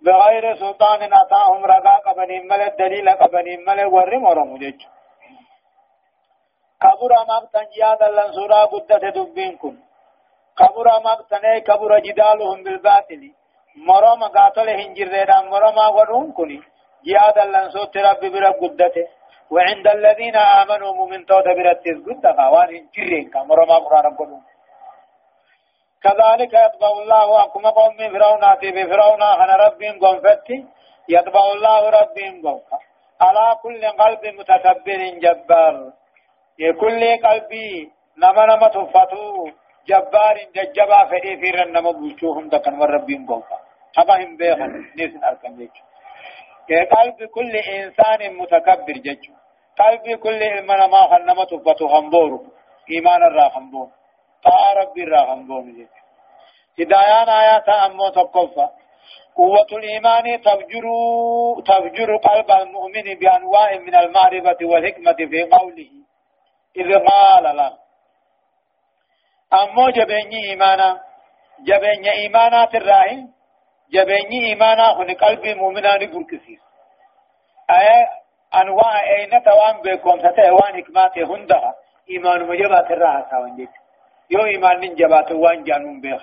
بغير 0.05 0.45
سلطان 0.55 1.01
أتاهم 1.23 1.65
رقا 1.65 1.95
قبنين 2.07 2.49
ملت 2.49 2.75
دليل 2.79 3.11
قبنين 3.11 3.61
ملت 3.69 3.93
ورين 3.95 4.21
مرموا 4.21 4.59
جيجو 4.59 4.89
كبر 6.83 7.13
مقتا 7.33 7.63
جيادا 7.73 8.09
لنصورا 8.17 8.65
قدت 8.73 9.05
دبينكم 9.17 9.75
كبر 10.59 10.87
مقتا 11.09 11.59
كبر 11.59 11.99
جدالهم 11.99 12.63
بالباطل. 12.65 13.23
مرما 13.77 14.27
قاتل 14.27 14.69
هنجر 14.69 15.07
مرما 15.53 15.87
ورون 15.97 16.33
كني 16.33 16.61
جيادا 17.05 17.45
ربي 17.97 18.29
برب 18.31 18.55
قدته 18.63 19.07
وعند 19.51 19.87
الذين 19.87 20.37
آمنوا 20.37 20.95
مؤمن 20.95 21.27
توت 21.27 21.45
برتز 21.57 21.99
قدتا 22.07 22.49
وان 22.49 22.77
هنجرين 22.77 23.31
كمرما 23.31 23.75
قرآن 23.75 24.17
قدون 24.17 24.43
كذلك 26.03 26.53
يطبع 26.55 26.91
الله 27.03 27.45
أكما 27.45 27.71
قوم 27.71 27.97
من 27.99 28.09
فرعون 28.13 28.45
آتي 28.45 28.71
بفرعون 28.71 29.23
أنا 29.23 29.57
ربهم 29.57 29.99
قوم 30.05 30.21
فتي 30.21 30.65
يطبع 31.09 31.45
الله 31.55 31.91
ربهم 31.91 32.43
قوم 32.47 32.61
على 33.21 33.57
كل 33.63 33.83
قلب 33.87 34.23
متكبر 34.39 35.01
جبار. 35.25 35.93
كل 36.81 37.03
قلبي 37.25 37.91
نما 38.19 38.47
نما 38.47 38.69
تفتو. 38.69 39.49
جبار 39.89 40.37
ججبا 40.57 41.05
فدي 41.11 41.37
في 41.41 41.51
رنما 41.51 41.91
بوچوهم 41.91 42.49
دكن 42.49 42.75
وربين 42.81 43.27
غوفا 43.29 43.59
أبا 43.99 44.15
هم 44.25 44.37
بيخن. 44.37 44.73
نيسن 44.97 45.25
أركن 45.25 45.57
جيچو 45.57 45.83
قلب 46.97 47.19
كل 47.37 47.57
إنسان 47.57 48.21
متكبر 48.37 48.97
جيچو 49.07 49.33
قلب 49.81 50.19
كل 50.25 50.43
إلمنا 50.43 50.87
ما 50.87 51.01
خنما 51.11 51.45
تفتو 51.45 51.87
همبورو 51.87 52.39
إيمان 52.91 53.23
الرا 53.23 53.47
همبور 53.57 53.89
ربي 54.77 55.03
الرا 55.03 55.21
همبور 55.33 55.63
جيچو 55.63 56.01
هدايان 56.81 57.29
آيات 57.29 57.69
أمو 57.69 58.09
تقفا 58.09 58.71
قوة 59.37 59.71
الإيمان 59.73 60.41
تفجر 60.41 60.85
تفجر 61.67 62.17
قلب 62.17 62.51
المؤمن 62.51 63.15
بأنواع 63.21 63.77
من 63.77 63.95
المعرفة 63.95 64.57
والحكمة 64.63 65.13
في 65.13 65.43
قوله. 65.43 65.91
إذ 66.77 66.99
قال 66.99 67.57
له. 67.57 67.73
أمو 69.63 69.91
جبيني 69.91 70.51
إيمانا. 70.51 71.01
جبيني 71.61 72.13
إيمانا 72.13 72.65
تراهي 72.65 73.27
جبيني 73.93 74.47
إيمانا 74.47 74.95
خن 74.95 75.15
قلبي 75.15 75.55
مؤمنا 75.55 75.97
نقركسيس 75.97 76.61
أي 77.71 78.07
أنواع 78.55 79.01
أين 79.17 79.43
توان 79.43 79.77
بكم 79.83 80.19
ستهوان 80.19 80.73
حكماتي 80.77 81.23
هندها. 81.23 81.75
إيمان 82.11 82.47
مجبات 82.49 82.91
الراحة 82.91 83.31
ساوان 83.31 83.57
جيت. 83.57 83.80
يو 84.31 84.45
إيمان 84.45 84.95
جبات 84.95 85.33
وان 85.33 85.65
جانون 85.65 86.01
بيخ. 86.01 86.23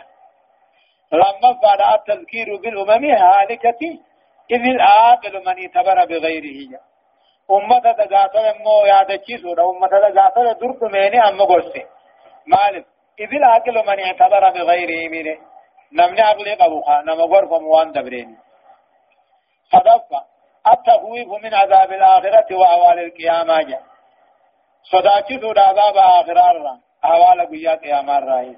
لما 1.11 1.51
بعد 1.63 1.81
التذكير 1.99 2.55
بالأمم 2.61 3.05
هالكة 3.05 3.81
إذ 4.51 4.63
الآقل 4.75 5.33
من 5.45 5.55
اعتبر 5.61 6.05
بغيره. 6.05 6.71
جا. 6.71 6.79
أمة 7.51 7.79
دقاتل 7.79 8.45
مو 8.63 8.85
يادچي 8.85 9.37
سودا 9.37 9.63
أمة 9.63 9.87
دقاتل 9.87 10.47
درد 10.59 10.91
ميني 10.91 11.19
أم 11.27 11.41
غرسي 11.41 11.85
مالف 12.47 12.85
إذ 13.19 13.31
العقل 13.33 13.87
من 13.87 13.99
اعتبر 13.99 14.49
بغيره 14.49 15.09
منه 15.09 15.37
نمني 15.93 16.21
عقلي 16.21 16.53
قبوخا. 16.53 17.01
نما 17.01 17.23
غرف 17.23 17.51
موان 17.51 17.91
دبرين 17.91 18.37
صدفة. 19.71 20.21
التخويف 20.73 21.27
من 21.43 21.53
عذاب 21.53 21.91
الآخرة 21.91 22.55
وأوال 22.55 22.99
القيامة 22.99 23.61
جا. 23.61 23.79
سودا 24.91 25.61
عذاب 25.61 25.97
آخرة 25.97 26.86
أوال 27.05 27.49
قيا 27.49 27.75
قيامة 27.75 28.19
رأي. 28.19 28.55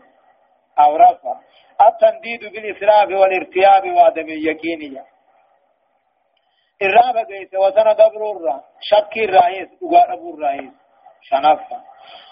أو 0.80 0.95
رفع 0.95 1.39
التنديد 1.88 2.54
بالإسراف 2.54 3.10
والارتياب 3.10 3.95
وعدم 3.95 4.30
اليقين 4.30 4.93
جا 4.93 5.04
الرابع 6.82 7.23
قيس 7.23 7.54
وسنة 7.54 7.93
دبر 7.93 8.32
الرا. 8.32 8.63
شك 8.82 9.17
الرئيس 9.17 9.69
وقارب 9.84 10.23
الرئيس. 10.34 10.73
شنفا. 11.21 11.84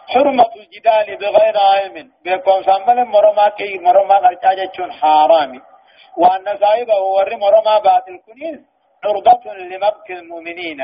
حرمة 0.07 0.51
الجدال 0.55 1.17
بغير 1.17 1.57
علم. 1.57 2.11
بكم 2.25 2.63
سامل 2.63 3.05
مرما 3.05 3.49
كي 3.49 3.77
مرما 3.79 4.15
قرشاجة 4.15 4.91
حرامي. 4.91 5.61
وأن 6.17 6.57
صاحبه 6.57 6.99
ور 6.99 7.35
مرما 7.35 7.77
باطل 7.77 8.19
كنيز. 8.25 8.59
عرضة 9.05 9.53
لمبك 9.53 10.11
المؤمنين. 10.11 10.79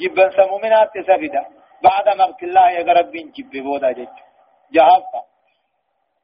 جبا 0.00 0.30
سمومنات 0.30 0.90
سفدا 1.06 1.44
بعد 1.82 2.06
مبك 2.20 2.42
الله 2.42 2.70
يقرب 2.70 3.10
بين 3.10 3.32
جب 3.36 3.62
بودا 3.62 3.92
جج 3.92 4.27
جهفا 4.72 5.22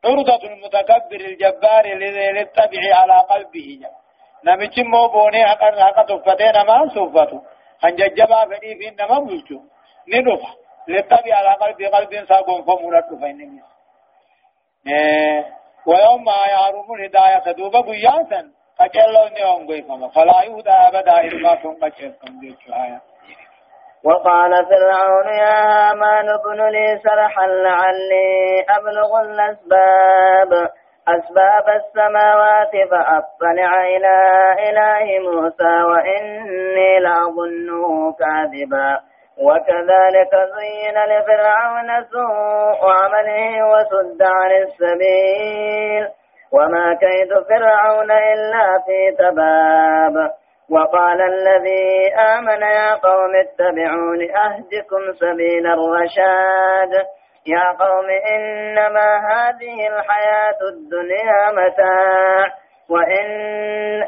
عرضة 0.04 0.42
المتكبر 0.50 1.20
الجبار 1.20 1.87
للتبع 1.87 2.83
على 3.00 3.18
قلبه. 3.30 3.80
نمچ 4.44 4.78
مو 4.78 5.09
بوني 5.09 5.46
حقا 5.46 5.85
حقا 5.85 6.02
تفتين 6.02 6.57
ما 6.66 6.88
صفتو 6.94 7.38
هنججبا 7.85 8.44
فدي 8.44 8.74
في 8.78 8.90
نما 8.90 9.18
بلچو 9.18 9.59
ندوف 10.09 10.42
لتبي 10.88 11.33
على 11.33 11.52
قلب 11.62 11.83
قلب 11.94 12.24
ساقون 12.28 12.62
فمولت 12.62 13.09
فإنني 13.20 13.62
ويوم 15.87 16.24
ما 16.24 16.38
يعرف 16.48 16.90
الهداية 16.90 17.52
دوبا 17.52 17.80
قياسا. 17.80 18.50
قجلو 18.80 19.28
نيوم 19.37 19.66
قيفما 19.70 20.09
فلا 20.09 20.42
يهدى 20.42 20.70
أبدا 20.70 21.20
إلا 21.20 21.54
كن 21.54 21.74
قجلكم 21.74 22.40
ديشو 22.40 22.72
آية. 22.72 23.00
وقال 24.04 24.50
فرعون 24.50 25.28
يا 25.28 25.90
هامان 25.90 26.28
ابن 26.28 26.68
لي 26.68 27.00
سرحا 27.04 27.46
لعلي 27.46 28.64
أبلغ 28.78 29.20
الأسباب. 29.20 30.70
أسباب 31.08 31.68
السماوات 31.68 32.70
فأطلع 32.90 33.82
إلى 33.84 34.16
إله 34.70 35.30
موسى 35.30 35.82
وإني 35.82 36.98
لأظنه 36.98 38.12
كاذبا. 38.12 39.00
وكذلك 39.38 40.32
زين 40.56 40.96
لفرعون 41.04 42.04
سوء 42.12 42.90
عمله 42.90 43.68
وسد 43.68 44.22
عن 44.22 44.50
السبيل. 44.50 46.08
وما 46.52 46.94
كيد 46.94 47.28
فرعون 47.48 48.10
إلا 48.10 48.78
في 48.86 49.16
تباب. 49.18 50.43
وقال 50.70 51.20
الذي 51.22 52.14
آمن 52.14 52.62
يا 52.62 52.94
قوم 52.94 53.33
اتبعون 53.37 54.20
أهدكم 54.22 55.12
سبيل 55.20 55.66
الرشاد. 55.66 57.07
يا 57.46 57.66
قوم 57.85 58.11
إنما 58.35 59.16
هذه 59.16 59.88
الحياة 59.88 60.59
الدنيا 60.72 61.53
متاع 61.53 62.46
وإن 62.90 63.27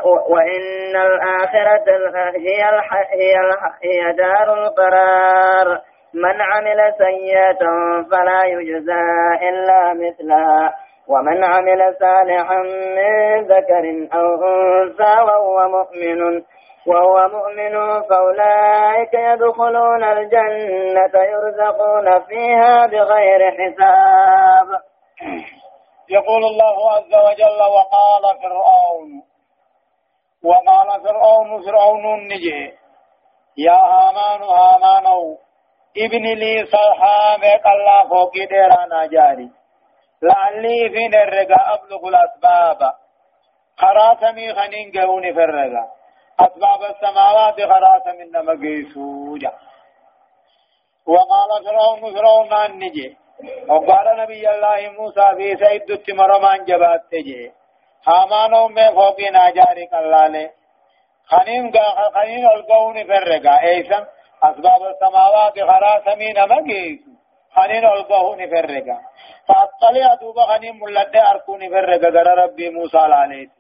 وإن 0.05 0.97
الآخرة 0.97 1.85
هي 2.37 2.63
هي 3.13 3.37
هي 3.83 4.13
دار 4.13 4.55
القرار. 4.55 5.81
من 6.15 6.41
عمل 6.41 6.95
سيئة 6.99 7.59
فلا 8.11 8.45
يجزى 8.45 9.03
إلا 9.49 9.95
مثلها 9.95 10.75
ومن 11.09 11.45
عمل 11.45 11.95
صالحا 12.01 12.63
من 12.97 13.43
ذكر 13.43 14.09
أو 14.15 14.35
أنثى 14.45 15.23
وهو 15.23 15.69
مؤمن 15.69 16.43
وهو 16.87 17.29
مؤمن 17.29 18.03
فأولئك 18.03 19.15
يدخلون 19.15 20.05
الجنة 20.05 21.15
يرزقون 21.15 22.21
فيها 22.21 22.87
بغير 22.87 23.51
حساب. 23.51 24.81
يقول 26.11 26.45
الله 26.45 26.93
عز 26.93 27.15
وجل 27.15 27.61
وقال 27.77 28.41
فرعون 28.43 29.23
وقال 30.45 31.03
فرعون 31.03 31.63
فرعون 31.67 32.05
النجي 32.15 32.75
يا 33.59 33.73
هامان 33.73 34.43
هامان 34.43 35.37
ابن 35.97 36.23
لي 36.23 36.65
صرحا 36.67 37.37
بك 37.37 37.67
الله 37.67 38.09
فوق 38.09 38.33
ديرانا 38.33 39.07
جاري. 39.07 39.51
لعلي 40.23 40.91
في 40.91 41.19
الرقاء 41.23 41.75
أبلغ 41.75 42.09
الأسباب. 42.09 42.93
خراتمي 43.79 44.55
خنين 44.55 44.93
قهوني 44.95 45.35
في 45.35 45.41
أسباب 46.41 46.83
السماوات 46.91 47.61
خرات 47.61 48.07
من 48.19 48.45
مقيسوجا 48.45 49.53
وقال 51.07 51.65
فرعون 51.65 52.15
فرعون 52.15 52.53
النجي 52.53 53.17
وقال 53.69 54.17
نبي 54.17 54.51
الله 54.51 54.91
موسى 54.99 55.27
في 55.37 55.57
سيد 55.57 56.15
مرمان 56.15 56.65
جبات 56.65 57.01
تجي. 57.11 57.53
هامانو 58.09 58.69
مي 58.69 58.91
فوقنا 58.91 59.51
جاري 59.51 59.87
قلالي 59.93 60.51
خنين 61.27 61.73
غا 61.75 62.11
خنين 62.15 62.47
القوني 62.47 63.05
فرقا. 63.05 63.61
ايسم 63.63 64.05
أسباب 64.43 64.83
السماوات 64.93 65.61
خرا 65.69 65.93
سمين 66.05 66.49
مجيس 66.49 67.01
خنين 67.57 67.85
القوني 67.85 68.51
فرقا. 68.51 68.99
فأطلع 69.49 70.15
دوبا 70.15 70.43
خنين 70.43 70.81
ملد 70.81 71.17
أركوني 71.17 71.69
فرقا. 71.71 72.09
غر 72.09 72.29
ربي 72.43 72.71
موسى 72.71 72.99
عليه 72.99 73.56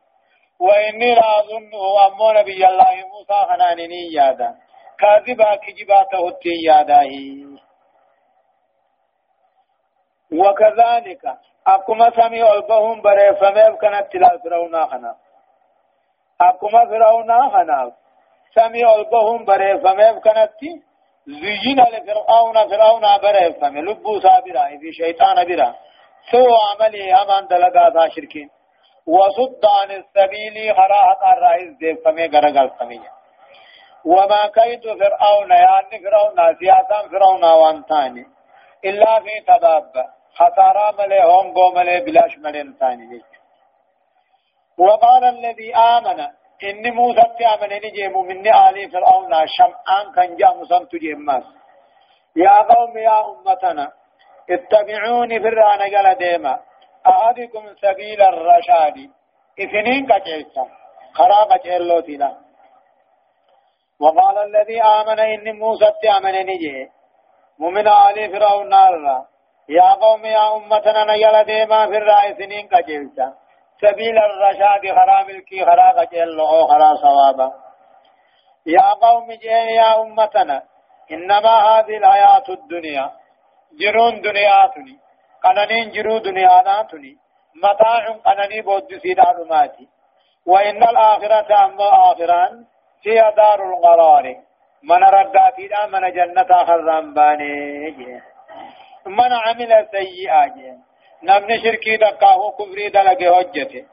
وإني 0.61 1.15
لا 1.15 1.39
اظنه 1.39 2.07
امو 2.07 2.33
نبي 2.33 2.67
الله 2.67 2.95
موسى 3.13 3.39
خنانني 3.49 4.13
يادا. 4.13 4.55
كاذبا 4.99 5.55
كجبا 5.55 6.03
تهتي 6.03 6.55
ياداه 6.67 7.13
وكذلك 10.33 11.25
أكما 11.67 12.11
سمي 12.11 12.53
ألبهم 12.53 13.03
بريفميف 13.03 13.75
كانت 13.81 14.13
تلا 14.13 14.39
فرعون 14.45 14.87
خنا. 14.87 15.17
أكما 16.41 16.85
فرعون 16.91 17.51
خنا. 17.51 17.93
سمي 18.55 18.85
ألبهم 18.95 19.45
بريفميف 19.45 20.19
كانت 20.25 20.53
زين 21.27 21.81
لفرعون 21.81 22.69
فرعون 22.69 23.05
بريفم 23.23 23.79
لبو 23.79 24.21
سابرا 24.21 24.65
في 24.81 24.93
شيطان 24.93 25.45
برا 25.49 25.75
سوى 26.31 26.59
عملي 26.71 27.15
أمان 27.15 27.47
دلقا 27.47 28.09
شركين. 28.09 28.56
وصد 29.07 29.65
عن 29.65 29.91
السبيل 29.91 30.75
خراحة 30.77 31.33
الرئيس 31.33 31.77
ديف 31.79 32.05
فمي 32.05 32.27
غرقل 32.27 32.71
فمي 32.79 33.01
وما 34.05 34.47
كيد 34.55 34.83
فرعون 34.83 35.51
يعني 35.51 36.05
فرعون 36.05 36.57
سياسا 36.59 37.09
فرعون 37.09 37.45
وانتاني 37.45 38.27
إلا 38.85 39.21
في 39.21 39.41
تباب۔ 39.47 39.93
خسارة 40.35 40.95
ملي 40.99 41.23
هونغو 41.23 41.73
ملي 41.77 42.01
بلاش 42.01 42.39
ملي 42.39 42.61
انتاني 42.61 43.23
وقال 44.79 45.25
الذي 45.25 45.77
آمن 45.77 46.21
إني 46.65 46.91
موسى 46.91 47.21
آمن 47.21 47.73
نجي 47.85 48.09
مني 48.09 48.69
آلي 48.69 48.89
فرعون 48.89 49.33
شمعان 49.47 50.07
كان 50.15 50.37
جاء 50.37 50.57
مسمت 50.57 50.97
جيماس 50.97 51.45
يا 52.37 52.57
قوم 52.63 52.99
يا 52.99 53.19
أمتنا 53.31 53.93
اتبعوني 54.51 55.41
فرعون 55.41 55.81
قال 55.95 56.19
ديما 56.19 56.61
أهدكم 57.09 57.75
سبيل 57.75 58.23
الرشاد 58.23 59.11
إثنين 59.61 60.07
كجيسا 60.07 60.65
خراب 61.15 61.61
جيلوتي 61.63 62.17
له 62.17 62.37
وقال 64.01 64.39
الذي 64.39 64.83
آمن 64.83 65.21
إن 65.21 65.59
موسى 65.59 65.93
آمن 66.19 66.47
نجي 66.47 66.91
مؤمن 67.59 67.89
آل 67.89 68.33
فرعون 68.33 68.69
نار 68.69 69.27
يا 69.69 69.91
قوم 69.95 70.25
يا 70.25 70.57
أمتنا 70.57 71.05
نيل 71.05 71.45
ديما 71.45 71.87
في 71.87 71.97
الرأي 71.97 72.35
سنين 72.35 72.69
كجلتا 72.69 73.35
سبيل 73.81 74.19
الرشاد 74.19 74.83
خرام 74.99 75.31
الكي 75.31 75.65
خرا 75.65 75.89
قجل 76.01 76.41
أو 76.41 76.67
خرا 76.67 76.95
صوابا 76.95 77.53
يا 78.67 78.91
قوم 78.91 79.27
جين 79.33 79.69
يا 79.69 80.03
أمتنا 80.03 80.63
إنما 81.13 81.55
هذه 81.69 81.97
الحياة 81.97 82.45
الدنيا 82.49 83.13
جرون 83.81 84.21
دنياتني 84.21 85.06
قننين 85.45 85.91
جرو 85.91 86.19
دنياناتني 86.19 87.17
متاع 87.65 88.05
قنني 88.27 88.61
بود 88.63 88.99
سيدانماتي 89.03 89.89
وإن 90.47 90.83
الآخرة 90.83 91.65
أما 91.65 91.89
آخران 92.13 92.65
هي 93.07 93.33
دار 93.37 93.61
القرار. 93.73 94.37
من 94.83 95.05
رداتي 95.05 95.69
من 95.93 96.13
جنة 96.13 96.65
خرام 96.65 97.15
باني 97.15 98.23
من 99.07 99.33
عمل 99.33 99.89
سيئا 99.93 100.47
نمن 101.23 101.61
شركي 101.63 101.97
دقاه 101.97 102.51
كفري 102.59 102.89
دلق 102.89 103.23
هجته 103.23 103.85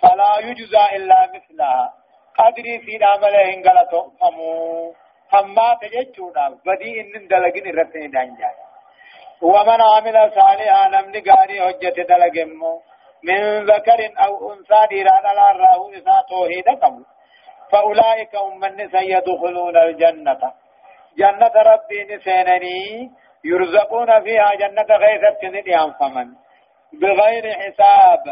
فلا 0.00 0.32
يجزى 0.38 0.84
إلا 0.96 1.30
مثلها. 1.34 1.94
قدري 2.38 2.78
في 2.78 3.04
عمله 3.04 3.40
هنگلتو 3.50 4.10
فمو 4.20 4.94
فما 5.30 5.78
تججونا 5.80 6.48
بدي 6.66 7.00
إن 7.00 7.28
دلقين 7.28 7.78
رتني 7.78 8.08
دانجا 8.08 8.50
ومن 9.42 9.80
عمل 9.80 10.32
صالحا 10.34 10.88
نمن 10.88 11.14
غاري 11.28 11.60
هجته 11.60 12.02
دلق 12.02 12.36
من 13.22 13.64
ذكر 13.64 14.00
أو 14.24 14.52
أنثى 14.52 14.86
ديران 14.90 15.22
لا 15.22 15.52
راه 15.52 15.88
إذا 15.88 16.24
توحيد 16.28 16.68
قبل 16.82 17.04
فأولئك 17.72 18.36
هم 18.36 18.60
من 18.60 18.90
سيدخلون 18.90 19.76
الجنة. 19.76 20.52
جنة 21.18 21.54
ربي 21.56 22.04
نسينني. 22.04 23.10
يرزقون 23.44 24.20
فيها 24.24 24.54
جنة 24.54 24.96
غيثة 24.96 25.48
نديان 25.48 25.92
فمن. 25.92 26.28
بغير 26.92 27.52
حساب. 27.52 28.24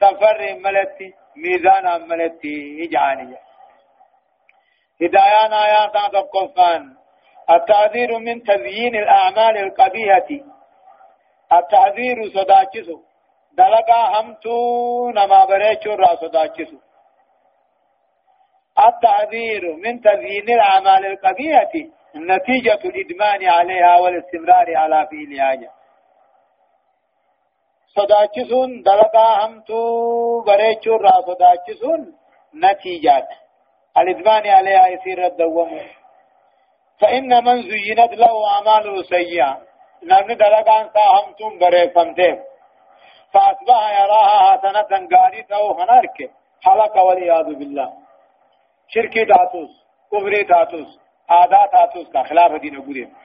سفر 0.00 0.38
ملتي 0.64 1.14
ميزان 1.36 2.08
ملتي 2.08 2.88
إجعانية. 2.88 3.40
هدايان 5.02 5.52
آيات 5.52 5.92
تقفان 6.12 6.96
التعذير 7.50 8.18
من 8.18 8.42
تزيين 8.42 8.94
الأعمال 8.96 9.58
القبيحة. 9.58 10.28
التعذير 11.52 12.16
صداكسو 12.34 13.00
دلقا 13.58 14.20
همتو 14.20 15.10
نما 15.10 15.44
بريچو 15.44 15.94
را 15.94 16.16
صداكسو 16.16 16.78
التعذير 18.86 19.76
من 19.84 20.00
تزيين 20.00 20.48
الأعمال 20.48 21.06
القبيحة. 21.06 21.74
نتيجة 22.16 22.82
الإدمان 22.84 23.48
عليها 23.48 23.96
والاستمرار 24.00 24.76
على 24.76 25.08
فعلها 25.10 25.72
صداچسون 27.96 28.82
دلقا 28.82 29.46
همتو 29.46 29.80
بريچو 30.46 30.96
را 30.96 31.12
صداچسون 31.26 32.14
نتيجات. 32.54 33.28
الإدمان 33.98 34.46
عليها 34.46 34.88
يصير 34.88 35.26
الدوام. 35.26 35.97
فإن 37.00 37.44
من 37.44 37.62
زينت 37.62 38.12
له 38.12 38.48
أعماله 38.48 39.02
سيئة. 39.02 39.58
نمن 40.02 40.36
دلقا 40.36 40.80
انسا 40.80 41.04
همتون 41.14 41.58
بريفمته. 41.58 42.38
فأصبح 43.32 44.00
يراها 44.00 44.38
حسنة 44.52 45.08
قاريته 45.12 45.72
هنارك. 45.82 46.30
حلق 46.62 46.94
والعياذ 46.98 47.54
بالله. 47.54 47.92
شركي 48.88 49.24
تاتوس 49.24 49.72
كفري 50.12 50.44
تاتوس 50.44 50.98
آدا 51.30 51.66
تاتوس 51.66 52.06
کا 52.10 52.22
خلاف 52.22 52.52
دين 52.60 52.80
قديم. 52.80 53.16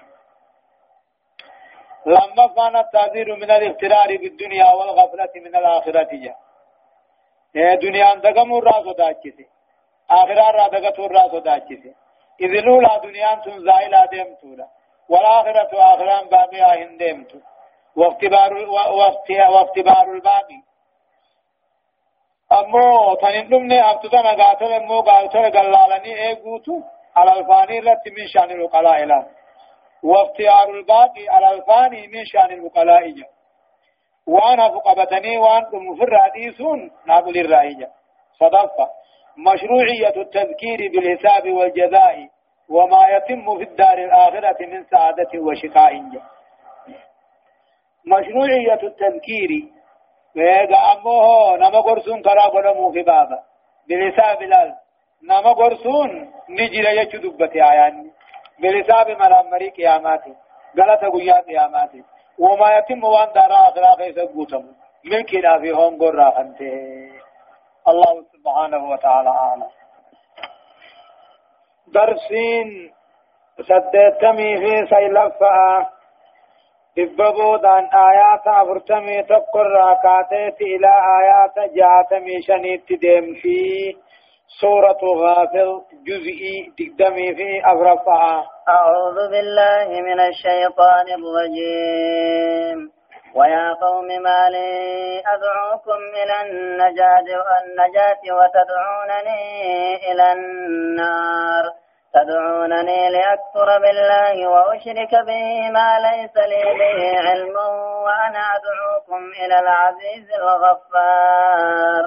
لما 2.05 2.47
كان 2.47 2.75
التعذير 2.75 3.35
من 3.35 3.51
الاغترار 3.51 4.17
بالدنيا 4.17 4.71
والغفلة 4.71 5.33
من 5.35 5.55
الآخرة 5.55 6.09
جاء. 6.23 6.37
اے 7.57 7.75
دنیا 7.77 8.13
دغم 8.13 8.53
الراس 8.53 8.85
داچسي 8.97 9.45
آخرة 10.09 10.51
را 10.51 10.67
دغت 10.67 10.99
الراس 10.99 11.31
إذ 12.41 12.47
لولا 12.47 12.97
دنيا 12.97 13.35
تن 13.35 13.59
زائل 13.65 14.07
ديمتولا 14.11 14.67
والآخرة 15.09 15.71
آخران 15.73 16.29
باقيا 16.29 16.83
هندمتو 16.83 17.39
واختبار 17.95 18.53
واختبار 19.49 20.11
الباقي 20.15 20.59
امو 22.51 23.15
تنين 23.15 23.49
دمني 23.49 23.91
ابتدنا 23.91 24.31
قاتل 24.43 24.73
امو 24.73 25.01
قاتل 25.01 25.51
قلالني 25.57 26.27
ايقوتو 26.27 26.81
على 27.15 27.31
الفاني 27.39 27.79
رت 27.79 28.07
من 28.17 28.27
شان 28.27 28.51
الوقلاء 28.51 29.05
لا. 29.05 29.27
واختيار 30.03 30.69
الباقي 30.69 31.27
على 31.29 31.51
الفاني 31.51 32.07
من 32.07 32.25
شان 32.25 32.51
الوقلاء 32.51 33.09
جا. 33.09 33.27
وأنا 34.27 34.69
فقبتني 34.69 35.37
وان 35.37 35.63
مفر 35.73 36.17
حديثون 36.17 36.91
نقول 37.07 37.37
الرأي 37.37 37.87
صدفة 38.39 38.89
مشروعية 39.37 40.21
التذكير 40.21 40.79
بالحساب 40.91 41.53
والجزاء 41.53 42.29
وما 42.69 43.07
يتم 43.09 43.57
في 43.57 43.63
الدار 43.63 43.97
الآخرة 43.97 44.65
من 44.65 44.83
سعادة 44.83 45.39
وشقاء 45.39 46.01
مشروعية 48.05 48.81
التذكير 48.83 49.51
ويغا 50.35 50.77
امو 50.93 51.55
نما 51.55 51.79
قرسون 51.79 52.21
كرا 52.21 52.45
قدمو 52.53 52.91
في 52.91 53.01
بابا. 53.01 53.39
بلساب 53.89 54.41
الال 54.41 54.73
نما 55.23 55.53
قرسون 55.53 56.09
نجر 56.49 56.85
يچو 57.01 57.17
دبتي 57.17 57.63
آيان. 57.63 58.11
بلساب 58.59 59.09
مرامري 59.09 59.69
قياماتي 59.69 60.33
غلط 60.77 61.15
قيا 61.15 61.41
قياماتي 61.47 62.03
وما 62.39 62.77
يتم 62.77 63.03
وان 63.03 63.31
دارا 63.35 63.69
اخرا 63.69 63.95
خيس 63.95 64.19
قوتم 64.19 64.63
ملكي 65.05 65.37
لا 65.37 65.59
في 65.59 65.71
هون 65.71 65.97
قرا 65.97 66.29
خنته 66.31 66.71
الله 67.87 68.23
سبحانه 68.33 68.89
وتعالى 68.91 69.29
أعلم. 69.29 69.69
درسين 71.93 72.91
سدتمي 73.69 74.57
في 74.57 74.73
سيلفا. 74.89 75.89
دببودان 76.97 77.83
آيات 78.09 78.47
أفرتمي 78.47 79.23
تقر 79.23 79.67
راكاتيت 79.71 80.61
إلى 80.61 80.91
آيات 81.19 81.71
جاتمي 81.75 82.41
شنيت 82.41 82.93
ديم 82.93 83.33
في 83.41 83.57
سورة 84.61 85.01
غافل 85.23 85.81
جزئي 86.07 86.73
تقدمي 86.77 87.35
في 87.35 87.61
أفرفها. 87.65 88.45
أعوذ 88.69 89.17
بالله 89.31 90.01
من 90.01 90.19
الشيطان 90.19 91.07
الرجيم. 91.19 92.91
ويا 93.35 93.73
قوم 93.73 94.07
ما 94.07 94.49
لي 94.49 95.23
أدعوكم 95.27 95.99
إلى 96.21 96.41
النجاة 96.41 98.35
وتدعونني 98.37 99.41
إلى 100.11 100.31
النار. 100.31 101.63
تدعونني 102.13 103.09
لأكفر 103.09 103.79
بالله 103.81 104.47
وأشرك 104.47 105.11
به 105.27 105.69
ما 105.71 105.99
ليس 105.99 106.35
لي 106.37 106.63
به 106.79 107.29
علم 107.29 107.55
وأنا 108.05 108.43
أدعوكم 108.55 109.31
إلى 109.41 109.59
العزيز 109.59 110.31
الغفار. 110.39 112.03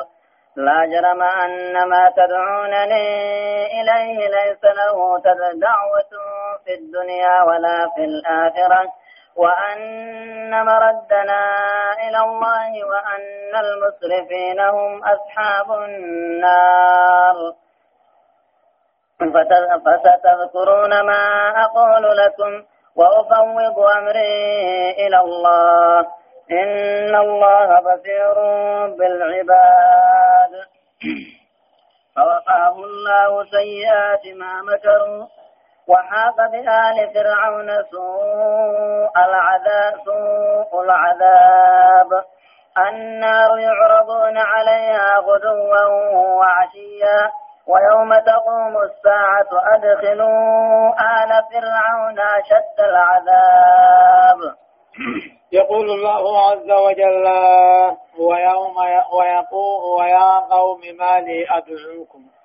لا 0.56 0.86
جرم 0.86 1.22
أن 1.22 1.88
ما 1.88 2.12
تدعونني 2.16 3.06
إليه 3.80 4.18
ليس 4.28 4.64
له 4.64 5.18
دعوة 5.54 6.12
في 6.64 6.74
الدنيا 6.74 7.42
ولا 7.42 7.90
في 7.94 8.04
الآخرة. 8.04 9.05
وأن 9.36 10.50
مردنا 10.64 11.42
إلى 12.08 12.18
الله 12.18 12.70
وأن 12.84 13.52
المسرفين 13.64 14.60
هم 14.60 15.04
أصحاب 15.04 15.72
النار. 15.72 17.36
فستذكرون 19.84 21.00
ما 21.00 21.24
أقول 21.64 22.16
لكم 22.16 22.64
وأفوض 22.96 23.78
أمري 23.98 24.90
إلى 25.06 25.20
الله. 25.20 26.00
إن 26.50 27.14
الله 27.16 27.80
بصير 27.80 28.34
بالعباد. 28.98 30.52
فوقاه 32.16 32.74
الله 32.84 33.44
سيئات 33.44 34.24
ما 34.36 34.62
مكروا. 34.62 35.35
وحاق 35.88 36.36
بآل 36.52 37.14
فرعون 37.14 37.68
سوء 37.90 39.14
العذاب 39.26 39.94
سوء 40.04 40.82
العذاب. 40.82 42.10
النار 42.78 43.58
يعرضون 43.58 44.38
عليها 44.38 45.18
غدوا 45.18 45.84
وعشيا 46.38 47.30
ويوم 47.66 48.10
تقوم 48.14 48.74
الساعة 48.82 49.50
أدخلوا 49.74 50.88
آل 51.00 51.30
فرعون 51.52 52.18
أشد 52.18 52.78
العذاب. 52.80 54.40
يقول 55.52 55.90
الله 55.90 56.50
عز 56.50 56.70
وجل 56.70 57.26
ويوم 58.18 58.76
ويقول 59.12 60.00
ويا 60.00 60.38
قوم 60.50 60.80
ما 60.98 61.20
لي 61.20 61.46
أدعوكم. 61.50 62.35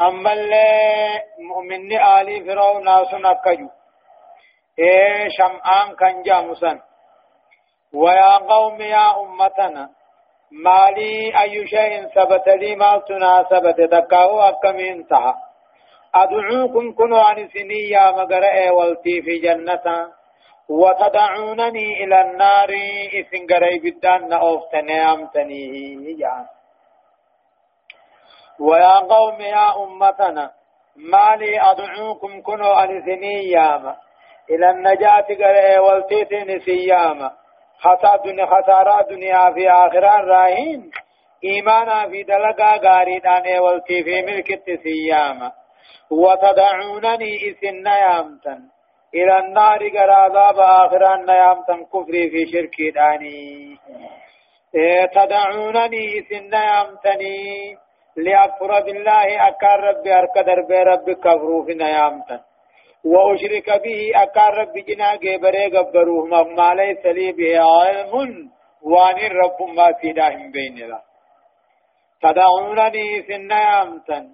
أما 0.00 0.32
اللي 0.32 1.22
مؤمن 1.38 1.92
آل 1.92 2.46
فرعون 2.46 3.04
سنكجو 3.04 3.68
إيه 4.78 5.28
شمعان 5.28 5.96
كان 5.96 6.22
جامسا 6.22 6.80
ويا 7.94 8.36
قوم 8.36 8.80
يا 8.80 9.20
أمتنا 9.20 9.90
مالي 10.52 11.42
أي 11.42 11.66
شيء 11.66 12.06
ثبت 12.06 12.48
لي 12.48 12.76
ما 12.76 13.02
تناسبت 13.08 13.80
تكاو 13.80 14.40
أكمين 14.40 15.06
تها. 15.06 15.34
أدعوكم 16.14 16.94
كنوا 16.94 17.22
عن 17.28 17.48
سنية 17.48 18.10
مقرأ 18.10 18.70
والتي 18.70 19.22
في 19.22 19.38
جنة. 19.38 20.12
وتدعونني 20.68 22.04
إلى 22.04 22.20
النار 22.20 22.70
إذن 23.18 23.46
قريب 23.54 23.86
الدان 23.86 24.32
أوفتني 24.32 25.12
أمتني 25.12 25.64
يعني 26.18 26.55
ويا 28.60 28.98
قوم 28.98 29.40
يا 29.40 29.84
أمتنا 29.84 30.50
ما 30.96 31.36
لي 31.36 31.60
أدعوكم 31.60 32.42
كنوا 32.42 32.74
عن 32.74 33.02
سنية 33.06 33.96
إلى 34.50 34.70
النجاة 34.70 35.26
قرأ 35.40 35.80
والتي 35.80 36.58
سياما. 36.58 37.30
خسا 37.78 38.16
دنيا 38.24 38.46
خسارة 38.46 39.02
دنيا 39.10 39.52
في 39.54 39.70
آخرة 39.70 40.20
راهين. 40.20 40.90
إيمانا 41.44 42.08
في 42.08 42.22
دلقا 42.22 42.76
غاريدان 42.76 43.58
والتي 43.58 44.04
في 44.04 44.22
ملك 44.22 44.60
سياما. 44.82 45.52
وتدعونني 46.10 47.50
إسن 47.50 47.86
يامتا 47.86 48.60
إلى 49.14 49.38
النار 49.38 49.88
قرابا 49.88 50.86
آخرا 50.86 51.16
نيامتا 51.16 51.86
كفري 51.92 52.30
في 52.30 52.46
شركي 52.52 52.90
داني. 52.90 53.76
إيه 54.74 55.06
تدعونني 55.06 56.18
إسن 56.18 56.52
يامتني 56.52 57.76
لأكفر 58.16 58.80
بالله 58.80 59.48
أكار 59.48 59.80
ربي 59.80 60.14
أركدر 60.14 60.60
بي 60.68 60.78
ربي 60.82 61.14
كفرو 61.14 61.64
في 61.64 61.74
نيامتا 61.74 62.40
وأشرك 63.04 63.68
به 63.84 64.12
أكار 64.14 64.54
رب 64.58 64.72
جنا 64.88 65.16
جبري 65.16 65.66
قبروه 65.66 66.44
ما 66.58 66.74
ليس 66.74 67.06
لي 67.06 67.32
به 67.32 67.60
علم 67.60 68.12
وأن 68.82 69.18
الرب 69.30 69.62
ما 69.76 69.92
في 70.00 70.12
داهم 70.12 70.50
بين 70.50 70.76
لا 70.90 71.00
تدعونني 72.22 73.22
في 73.22 73.34
النيامتا 73.36 74.28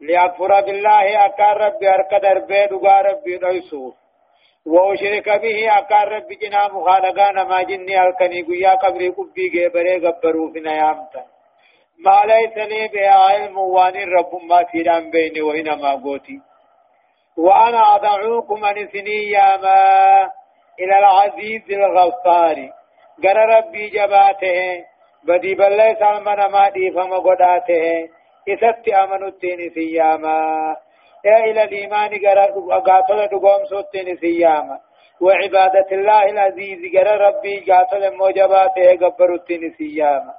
لأكفر 0.00 0.60
بالله 0.60 1.26
أكار 1.26 1.56
رب 1.56 1.82
أركدر 1.82 2.38
بي 2.38 2.66
دقا 2.66 3.00
ربي 3.00 3.36
ريسوه 3.36 3.94
وأشرك 4.66 5.28
به 5.28 5.78
أكار 5.78 6.08
رب 6.12 6.28
جنا 6.42 6.68
مخالقان 6.68 7.36
ما 7.48 7.62
جني 7.62 8.02
ألكني 8.02 8.42
قيا 8.42 8.70
قبري 8.70 9.08
قبي 9.08 9.48
جبري 9.54 10.06
قبروه 10.06 10.52
نيامتا 10.52 11.24
ما 12.04 12.20
ليس 12.24 12.56
لي 12.56 12.88
به 12.88 13.08
علم 13.10 13.58
وان 13.58 13.96
الرب 13.96 14.32
ما 14.48 14.64
في 14.64 14.82
داهم 14.82 15.10
بين 15.10 15.42
وإنما 15.42 15.90
قوتي. 15.94 16.40
وأنا 17.36 17.96
أدعوكم 17.96 18.64
أن 18.64 18.88
سنياما 18.88 19.76
إلى 20.80 20.98
العزيز 20.98 21.70
الغفار. 21.70 22.56
قال 23.24 23.36
ربي 23.36 23.88
جباته 23.88 24.84
بدي 25.24 25.54
بلي 25.54 25.96
سلمنا 26.00 26.48
ما 26.48 26.68
دي 26.68 26.90
فما 26.90 27.18
قداته 27.18 28.08
إسات 28.48 28.88
أمنوا 28.88 29.28
التين 29.28 29.70
سياما 29.74 30.76
إلى 31.24 31.62
الإيمان 31.64 32.10
قاتل 32.86 33.26
دقوم 33.26 33.64
سوتين 33.70 34.16
سياما 34.16 34.78
وعبادة 35.20 35.86
الله 35.92 36.22
العزيز 36.30 36.78
قال 36.96 37.20
ربي 37.20 37.72
قاتل 37.72 38.16
موجباته 38.16 38.96
قبروا 39.02 39.36
التين 39.36 39.74
سياما 39.78 40.34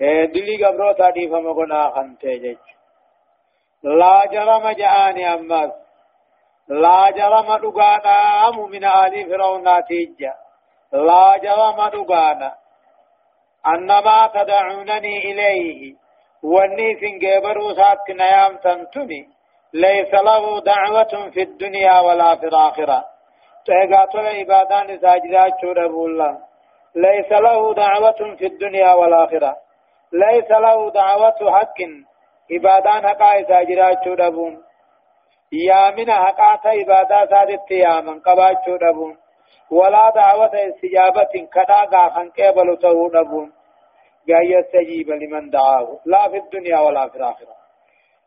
دلي 0.00 0.64
قبروا 0.64 0.92
تادي 0.92 1.28
فما 1.28 1.52
قنا 1.52 1.90
خنته 1.90 2.28
جيش 2.28 2.58
لا 3.82 4.26
جرم 4.32 4.70
جاني 4.70 5.34
أمس 5.34 5.72
لا 6.68 7.10
جرم 7.10 7.56
دقانا 7.56 8.50
من 8.72 8.84
آل 8.84 9.30
فرعون 9.30 9.62
ناتيجا 9.62 10.34
لا 10.92 11.38
جرم 11.44 11.88
دقانا 11.88 12.54
أنما 13.66 14.30
تدعونني 14.34 15.16
إليه 15.30 15.94
واني 16.42 16.88
سنجبر 17.00 17.74
سات 17.74 18.10
نيام 18.10 18.56
تنتني 18.56 19.28
ليس 19.74 20.14
له 20.14 20.60
دعوة 20.60 21.30
في 21.30 21.42
الدنيا 21.42 22.00
ولا 22.00 22.36
في 22.36 22.46
الآخرة 22.46 23.04
تهقات 23.66 24.14
العبادان 24.14 24.98
ساجدات 24.98 25.52
شورب 25.60 25.94
الله 26.06 26.38
ليس 26.94 27.32
له 27.32 27.74
دعوة 27.74 28.36
في 28.38 28.46
الدنيا 28.46 28.92
والآخرة 28.94 29.63
ليس 30.22 30.50
له 30.50 30.90
دعوة 30.90 31.40
حق. 31.50 31.78
عبادان 32.52 33.08
حقا 33.08 33.40
إسا 33.40 33.62
جراچو 33.62 34.14
دبون. 34.14 34.54
يا 35.52 35.90
من 35.96 36.10
حقا 36.10 36.56
تا 36.62 36.68
عبادا 36.68 37.26
سادت 37.30 37.70
يا 37.70 38.00
من 38.00 38.20
قباچو 38.20 38.76
دبون. 38.76 39.16
ولا 39.70 40.10
دعوة 40.10 40.54
استجابة 40.54 41.34
كدا 41.54 41.80
غاخن 41.92 42.30
قبل 42.30 42.76
تو 42.76 43.08
دبون. 43.08 43.52
جاي 44.28 44.50
يستجيب 44.50 45.10
لمن 45.10 45.50
دعاه. 45.50 45.88
لا 46.06 46.28
في 46.28 46.36
الدنيا 46.36 46.78
ولا 46.80 47.08
في 47.08 47.16
الآخرة. 47.16 47.54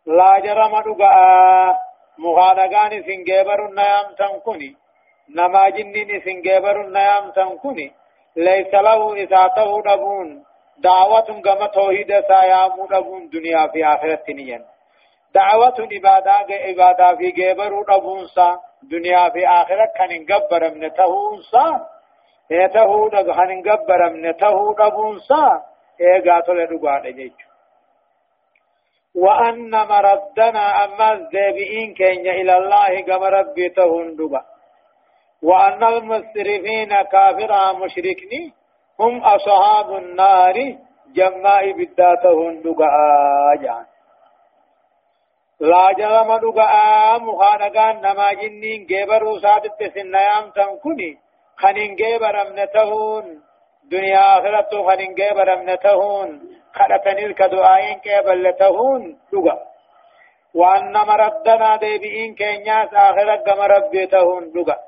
لا 0.05 0.39
جرم 0.39 0.73
دقاء 0.79 1.75
مغانقان 2.19 3.03
سنجبر 3.03 3.65
النيام 3.65 4.07
تنكني 4.19 4.75
نما 5.35 5.69
جنين 5.69 6.21
سنجبر 6.25 6.81
النيام 6.81 7.31
تنكني 7.31 7.91
ليس 8.35 8.73
له 8.73 9.23
إساته 9.23 9.81
دبون. 9.81 10.43
دعوة 10.79 11.41
كما 11.41 11.67
توحيد 11.67 12.07
سايا 12.07 12.67
مدبون 12.77 13.29
دنيا 13.29 13.67
في 13.67 13.85
آخرة 13.85 14.23
نيا 14.29 14.65
دعوة 15.35 15.77
عبادة 15.91 16.31
عبادة 16.49 17.15
في 17.15 17.31
جبر 17.31 17.73
ودبون 17.73 18.27
سا 18.27 18.59
دنيا 18.83 19.29
في 19.29 19.47
آخرة 19.47 19.91
كان 19.97 20.25
نقبر 20.29 20.73
من 20.73 20.93
تهون 20.93 21.41
سا 21.51 21.65
اے 22.51 22.67
تهو 22.73 23.07
دغ 23.13 23.27
كان 23.37 23.51
نقبر 23.67 24.09
من 24.09 24.37
تهو 24.37 24.73
دبون 24.73 25.19
سا 25.19 25.43
غاتل 26.25 26.59
دغا 26.71 26.99
دجيچ 26.99 27.47
وأن 29.17 29.71
مردنا 29.71 30.65
أما 30.85 31.13
الذابئين 31.13 31.93
كين 31.93 32.27
إلى 32.27 32.57
الله 32.57 33.01
كما 33.01 33.29
ربي 33.29 33.69
تهون 33.69 34.17
وأن 35.43 35.83
المسرفين 35.83 36.95
كافرا 37.11 37.73
مشركني. 37.73 38.53
هم 38.99 39.23
أصحاب 39.23 39.95
النار 39.95 40.55
جماء 41.15 41.71
بداتهم 41.71 42.61
دقاء 42.61 43.55
جان. 43.61 43.85
لا 45.59 45.91
جرم 45.97 46.37
دقاء 46.37 47.19
مخانقان 47.19 47.95
نما 48.01 48.33
جنين 48.33 48.85
جبروا 48.85 49.39
سادت 49.39 49.83
سنيام 49.93 50.51
تنكني. 50.55 51.17
خنين 51.57 51.95
جيبر 51.95 52.41
أمنتهون 52.41 53.25
دنيا 53.91 54.37
آخرته 54.37 54.89
خنين 54.89 55.13
جيبر 55.13 55.53
أمنتهون 55.53 56.29
خلتني 56.73 57.25
الكدعائين 57.25 57.99
كيبلتهون 57.99 59.19
لغا. 59.33 59.57
وأن 60.55 60.93
مردنا 60.93 61.75
ديبئين 61.75 62.35
كينياس 62.35 62.93
آخرة 62.93 63.35
كما 63.35 63.65
ربيتهون 63.67 64.43
لغا. 64.55 64.86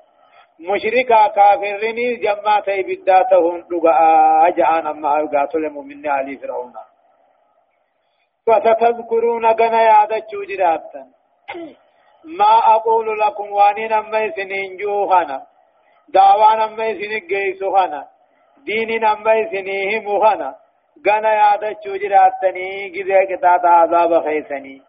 مشركا 0.60 1.28
كافرني 1.28 2.16
جماعة 2.16 2.68
بداتهون 2.68 3.66
لغا 3.72 3.92
أجعان 4.48 4.88
أما 4.88 5.20
يقاتل 5.20 5.66
المؤمن 5.66 6.08
علي 6.08 6.38
فرعون. 6.38 6.74
وستذكرون 8.48 9.46
غنا 9.46 9.82
يادا 9.82 10.20
جراتا 10.50 11.04
ما 12.26 12.54
أقول 12.76 13.20
لكم 13.20 13.52
وانين 13.52 13.94
أما 13.94 14.32
سنين 14.32 14.78
جوهنا 14.78 15.48
دعوان 16.10 16.60
أما 16.62 16.94
سنين 16.94 17.28
جيسوهنا 17.28 18.08
دين 18.66 19.06
أما 19.06 19.50
سنين 19.52 20.04
مهنا 20.04 20.56
غنا 21.08 21.34
يادا 21.34 21.72
جراتني 21.86 22.90
جزي 22.90 23.26
كتاتا 23.30 23.68
عذاب 23.68 24.24
خيسني. 24.24 24.89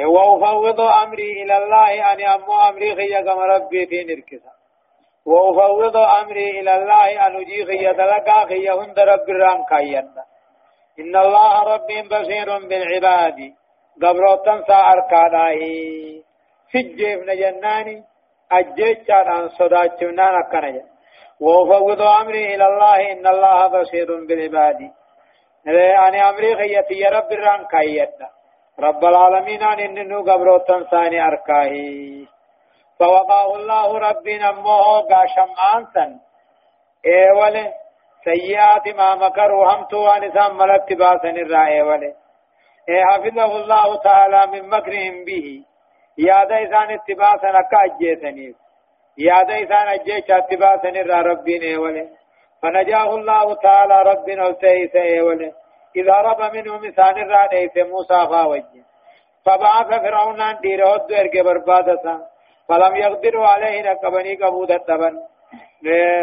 وأفوض 0.00 0.80
أمري 0.80 1.42
إلى 1.42 1.56
الله 1.56 2.12
أن 2.12 2.20
أمو 2.20 2.52
أمري 2.68 2.96
خي 2.96 3.22
كما 3.22 3.44
ربي 3.44 3.86
في 3.86 4.04
نركسا 4.04 4.52
وأفوض 5.26 5.96
أمري 5.96 6.60
إلى 6.60 6.76
الله 6.76 7.26
أن 7.26 7.36
أجي 7.36 7.64
خي 7.66 7.92
تلقى 7.92 8.46
خي 8.48 8.68
هند 8.68 8.98
رب 8.98 9.30
الرام 9.30 9.64
كاينا 9.64 10.24
إن 11.00 11.16
الله 11.16 11.62
ربي 11.74 12.02
بصير 12.02 12.58
بالعباد. 12.68 13.38
قبروتن 14.02 14.64
سا 14.68 14.74
أركاناه 14.92 15.60
سجيف 16.72 17.20
نجناني 17.28 18.04
أجيت 18.52 19.10
عن 19.10 19.48
صداتنا 19.48 20.26
نكنجا 20.38 20.84
وأفوض 21.40 22.02
أمري 22.02 22.54
إلى 22.54 22.66
الله 22.66 23.12
إن 23.12 23.26
الله 23.26 23.66
بصير 23.66 24.08
بالعباد. 24.28 24.80
أنا 25.66 26.30
أمري 26.30 26.56
خي 26.56 26.94
يا 27.00 27.10
رب 27.10 27.32
الرام 27.32 27.66
كاينا 27.66 28.41
رب 28.80 29.04
العالمين 29.04 29.62
أن 29.62 29.98
إنه 29.98 30.22
قبروتن 30.32 30.84
ثاني 30.90 31.22
أركاه 31.26 31.72
فوقاه 32.98 33.54
الله 33.56 33.98
ربنا 33.98 34.52
موه 34.52 35.00
قاشم 35.00 35.50
أنسا 35.76 36.20
إيوله 37.06 37.72
سيئات 38.24 38.96
ما 38.96 39.14
مكروا 39.14 39.72
همتوا 39.72 40.14
ونسان 40.14 40.54
ملك 40.56 40.92
باسن 40.92 41.36
الرأي 41.36 41.82
وله 41.82 42.14
إيه 42.88 43.04
حفظه 43.04 43.56
الله 43.56 43.96
تعالى 43.96 44.46
من 44.46 44.68
مكرهم 44.68 45.24
به. 45.24 45.64
ياد 46.18 46.52
إسان 46.52 46.90
اتباسا 46.90 47.48
أكا 47.60 47.78
أجيتني. 47.84 48.54
ياد 49.18 49.50
إسان 49.50 49.88
أجيش 49.88 50.30
اتباسا 50.30 50.88
الرأي 50.88 51.22
ربنا 51.22 51.64
إيوله 51.64 52.08
فنجاه 52.62 53.14
الله 53.14 53.54
تعالى 53.54 54.02
ربنا 54.02 54.48
وسيس 54.48 54.96
إيوله 54.96 55.52
إذا 55.96 56.12
رب 56.12 56.54
منه 56.54 56.78
مثال 56.78 57.18
الرادة 57.18 57.84
موسى 57.84 58.28
فاوجه. 58.30 58.84
فبعث 59.44 59.86
فرعون 59.86 60.40
أن 60.40 60.60
ديرهد 60.60 61.12
إرقى 61.12 61.42
بربادة. 61.42 62.32
فلم 62.68 62.96
يقدروا 62.96 63.46
عليه 63.46 63.92
نقبني 63.92 64.34
قبودة 64.36 64.76
تبن 64.76 65.14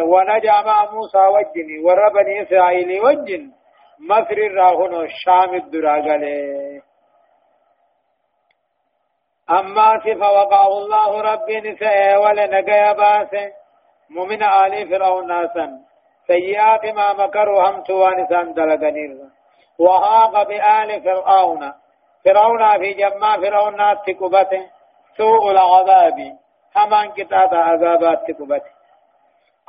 ونجا 0.04 0.62
مع 0.66 0.92
موسى 0.92 1.18
وجني 1.18 1.80
وربني 1.86 2.42
إسرائيل 2.42 3.02
وجن 3.02 3.52
مصر 4.10 4.38
الراهن 4.50 4.94
الشام 4.96 5.54
الدراغلي 5.54 6.82
أما 9.50 10.00
صفة 10.00 10.32
وقع 10.32 10.68
الله 10.68 11.22
ربي 11.22 11.62
نساء 11.62 12.22
ولنقيا 12.22 12.94
باسه. 12.94 13.52
مؤمن 14.10 14.44
آل 14.44 14.90
فرعون 14.90 15.28
ناسا. 15.28 15.68
سيئات 16.28 16.86
ما 16.86 17.14
مكروا 17.14 17.70
هم 17.70 17.84
توانسان 17.84 18.54
دلقنير 18.54 19.12
وهاق 19.80 20.48
بآل 20.48 21.02
فرعون. 21.04 21.74
فرعون 22.26 22.80
في 22.80 22.94
جمع 22.94 23.38
فرعون 23.38 23.78
تكبته 24.08 24.66
سوء 25.18 25.52
العذاب. 25.52 26.38
همان 26.76 27.12
كتاب 27.12 27.54
عذابات 27.54 28.20
تكبته 28.28 28.72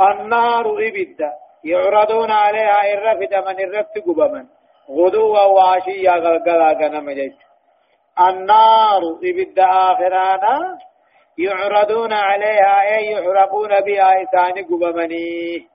النار 0.00 0.66
إبدا 0.88 1.32
يعرضون 1.64 2.30
عليها 2.30 2.94
الرفد 2.94 3.34
من 3.34 3.64
الرفت 3.64 3.98
قبما 3.98 4.46
غدوا 4.90 5.42
وعشيا 5.42 6.12
غلقلا 6.12 6.72
غنم 6.72 7.08
النار 8.20 9.02
إبدا 9.24 9.64
آخرانا 9.64 10.78
يعرضون 11.38 12.12
عليها 12.12 12.82
أي 12.82 13.12
يحرقون 13.12 13.80
بها 13.80 14.22
إسان 14.22 14.64
قبمني. 14.64 15.68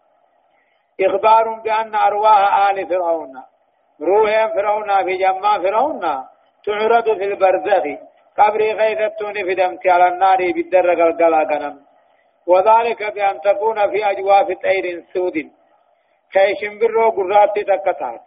إخبار 1.02 1.62
بأن 1.64 1.96
أرواح 1.96 2.70
آل 2.70 2.88
فرعون. 2.88 3.34
روح 4.02 4.54
فرعون 4.54 5.06
في 5.06 5.18
جمع 5.18 5.58
فرعون. 5.58 6.02
تعرض 6.66 7.18
في 7.18 7.26
البرزخ. 7.26 7.86
قبر 8.38 8.62
غيثتون 8.62 9.34
في 9.34 9.56
دمك 9.56 9.88
على 9.88 10.08
النار 10.08 10.38
بالدر 10.38 10.90
قلقلا 10.90 11.44
غنم. 11.52 11.76
وذلك 12.48 13.14
بأن 13.14 13.42
تكون 13.42 13.92
في 13.92 14.12
أجواف 14.12 14.48
طير 14.48 15.04
سود. 15.14 15.38
كيشن 16.34 16.80
برو 16.80 17.10
قرات 17.10 17.60
تكتات 17.60 18.22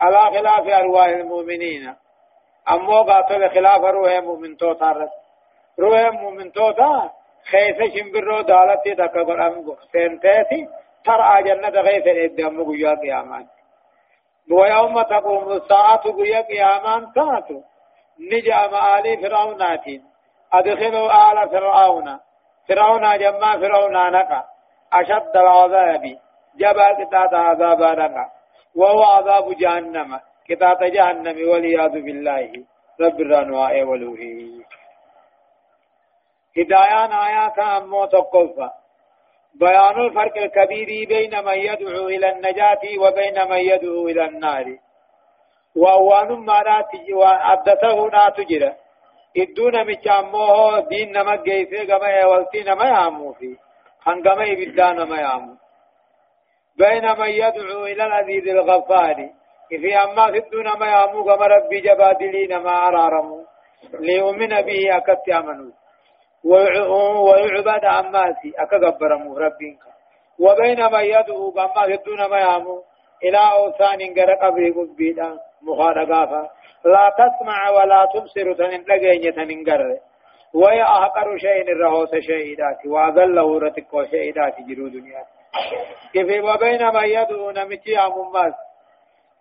على 0.00 0.20
خلاف 0.38 0.68
أرواح 0.68 1.06
المؤمنين. 1.06 1.94
أمو 2.70 3.02
قاتل 3.02 3.50
خلاف 3.50 3.82
روح 3.84 4.12
مؤمن 4.22 4.56
توتا 4.56 5.08
روح 5.78 6.12
مؤمن 6.12 6.52
توتا 6.52 7.10
خيف 7.50 7.78
شنبرو 7.94 8.40
دالتي 8.40 8.94
تكا 8.94 9.22
قرام 9.28 9.54
سنتاتي 9.92 10.68
ترى 11.04 11.42
جنة 11.42 11.80
غيث 11.86 12.06
الإدام 12.06 12.64
قيا 12.68 12.94
قيامان 12.94 13.46
ويوم 14.50 15.02
تقوم 15.02 15.52
الساعة 15.52 16.02
قيا 16.12 16.40
قيامان 16.40 17.12
تاتو 17.12 17.60
نجا 18.32 18.64
آل 18.98 19.22
فرعونات 19.22 19.84
أدخلوا 20.52 21.32
آل 21.32 21.50
فرعون 21.50 22.18
فرعون 22.68 23.18
جمع 23.18 23.56
فرعون 23.56 24.12
نقع 24.12 24.44
أشد 24.92 25.36
العذاب 25.36 26.18
جبا 26.56 26.88
قطعة 26.98 27.38
عذاب 27.38 27.82
نقع 27.82 28.26
وهو 28.76 29.02
عذاب 29.02 29.56
جهنم 29.56 30.20
قطعة 30.50 30.88
جهنم 30.88 31.48
والعياذ 31.48 31.92
بالله 31.92 32.50
رب 33.00 33.20
الرنواء 33.20 33.82
والوهي 33.82 34.64
هدايان 36.58 37.12
آيات 37.12 37.58
أمو 37.58 38.04
تقفى 38.04 38.70
بيان 39.54 40.00
الفرق 40.00 40.36
الكبير 40.36 41.08
بين 41.08 41.44
من 41.44 41.58
يدعو 41.58 42.08
إلى 42.08 42.32
النجاة 42.32 42.82
وبين 42.98 43.48
من 43.50 43.56
يدعو 43.56 44.08
إلى 44.08 44.24
النار. 44.24 44.66
وأوان 45.76 46.28
ما 46.28 46.62
ناتج 46.62 47.12
وأبدته 47.12 48.08
ناتجرة 48.08 48.76
إدونا 49.36 49.84
مچامو 49.84 50.78
دين 50.88 51.12
نما 51.12 51.36
جيسي 51.36 51.92
غما 51.92 52.08
يولتي 52.08 52.62
نما 52.62 52.84
يامو 52.84 53.32
في. 53.32 53.56
هنغما 54.06 54.44
يبدا 54.44 54.92
نما 54.92 55.20
يامو. 55.20 55.54
بين 56.78 57.18
من 57.18 57.28
يدعو 57.28 57.84
إلى 57.84 58.04
العزيز 58.06 58.48
الغفار. 58.48 59.30
في 59.68 59.96
أما 59.96 60.40
سدونا 60.40 60.74
ما 60.74 60.86
يامو 60.86 61.20
غما 61.20 61.46
ربي 61.46 61.80
جبادلي 61.80 62.46
نما 62.46 62.88
أرارمو. 62.88 63.44
ليؤمن 64.00 64.62
به 64.62 64.96
أكت 64.96 65.28
يامنو. 65.28 65.79
ويعبد 66.44 67.84
عماسي 67.84 68.52
أكغبرمو 68.58 69.38
ربينك. 69.38 69.82
وبين 70.38 70.80
من 70.92 71.04
يدعو 71.04 71.50
غما 71.50 71.96
سدونا 71.96 72.28
ما 72.28 72.38
يامو. 72.38 72.82
إلى 73.24 73.38
أوثان 73.38 74.00
غرق 74.18 74.44
أبي 74.44 74.70
قبيدا 74.70 75.38
مخارقافا 75.62 76.50
لا 76.84 77.12
تسمع 77.18 77.70
ولا 77.70 78.08
تبصر 78.14 78.52
تنين 78.52 78.84
لغين 78.88 79.34
تنين 79.34 79.64
ويا 80.54 80.82
أحقر 80.82 81.38
شيء 81.38 81.72
الرهوس 81.72 82.14
شيئات 82.14 82.86
وأذله 82.86 83.58
رتق 83.58 84.02
شيئات 84.10 84.54
جرو 84.68 84.88
دنيا. 84.88 85.24
كيف 86.12 86.44
وبين 86.44 86.88
ما 86.88 87.04
يدعون 87.04 87.64
متي 87.64 87.98
أمماس 87.98 88.54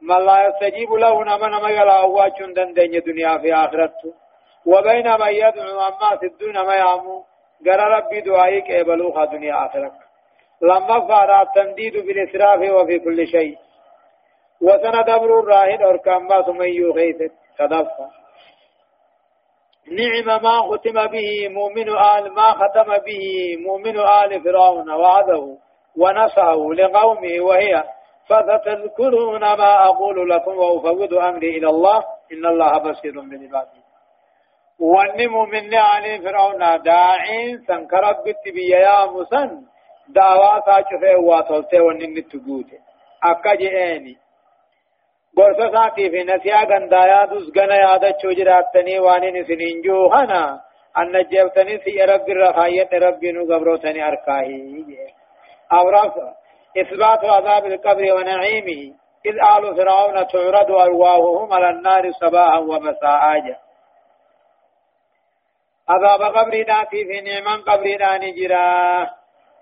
ما 0.01 0.13
لا 0.13 0.47
يستجيب 0.47 0.91
له 0.93 1.23
نما 1.23 1.69
يلا 1.69 2.01
أواجون 2.01 2.53
دندن 2.53 2.99
دنيا 3.07 3.37
في 3.37 3.53
آخرته 3.53 4.13
وبين 4.65 5.15
ما 5.15 5.29
يدعو 5.29 5.79
أما 5.79 6.19
سدون 6.21 6.65
ما 6.65 6.75
يامو 6.75 7.23
قال 7.65 7.79
ربي 7.79 8.21
دعائك 8.21 8.71
إبلوها 8.71 9.25
دنيا 9.25 9.65
آخرك 9.65 9.91
لما 10.61 11.07
فارا 11.07 11.41
التنديد 11.41 11.93
بالإسراف 11.93 12.71
وفي 12.71 12.99
كل 12.99 13.27
شيء. 13.27 13.57
وسندبر 14.61 15.39
الراهد 15.39 15.81
أركان 15.81 16.23
ما 16.23 16.41
ثم 16.41 16.61
يغيث 16.61 17.31
تدفع. 17.57 18.09
نعم 19.91 20.43
ما 20.43 20.61
ختم 20.61 21.07
به 21.07 21.47
مؤمن 21.49 21.89
آل 21.89 22.33
ما 22.33 22.51
ختم 22.51 22.97
به 23.05 23.55
مؤمن 23.65 23.99
آل 23.99 24.43
فرعون 24.43 24.89
وعده 24.91 25.57
ونصه 25.97 26.73
لقومه 26.73 27.41
وهي 27.41 27.83
فستذكرون 28.29 29.39
ما 29.39 29.85
أقول 29.85 30.29
لكم 30.29 30.57
وأفوض 30.57 31.13
أمري 31.13 31.57
إلى 31.57 31.69
الله 31.69 32.03
إن 32.33 32.45
الله 32.45 32.77
بصير 32.77 33.21
بالعباد 33.21 33.67
ونمو 34.79 35.45
من 35.45 35.75
علي 35.75 36.21
فرعون 36.21 36.81
داعين 36.83 37.57
سنكرب 37.67 38.17
بتبيا 38.25 38.79
يا 38.79 39.05
مسن 39.05 39.61
دعوا 40.07 40.59
تگوته 42.31 42.79
akka 43.21 43.55
je'eeni 43.59 44.17
gorsa 45.35 45.67
isaatii 45.69 46.09
fi 46.11 46.23
nasiyaa 46.23 46.65
gandayaa 46.65 47.25
dus 47.31 47.51
gana 47.51 47.75
yaadachuu 47.75 48.33
jiraattanii 48.39 48.99
waan 49.05 49.23
hin 49.23 49.35
isiniin 49.41 49.81
juu 49.87 50.09
kana 50.13 50.41
anna 51.01 51.23
jeebtanii 51.33 51.79
siyya 51.83 52.05
rabbi 52.11 52.31
irra 52.31 52.53
kaayyadhe 52.59 52.99
rabbii 53.05 53.33
nu 53.37 53.47
gabrootanii 53.51 54.05
harkaahi 54.09 54.83
jee 54.91 55.09
أوراق 55.73 56.15
إثبات 56.77 57.25
عذاب 57.25 57.65
القبر 57.65 58.13
ونعيمه 58.13 58.81
إذ 59.25 59.35
آل 59.55 59.75
فرعون 59.77 60.27
تعرض 60.27 60.71
أرواحهم 60.71 61.53
على 61.53 61.69
النار 61.69 62.11
صباحا 62.11 62.59
ومساء 62.59 63.21
عذاب 65.89 66.21
قبر 66.21 66.55
ناتي 66.67 67.05
في 67.05 67.21
نعمان 67.21 67.61
قبر 67.61 68.01
نجرا 68.23 69.09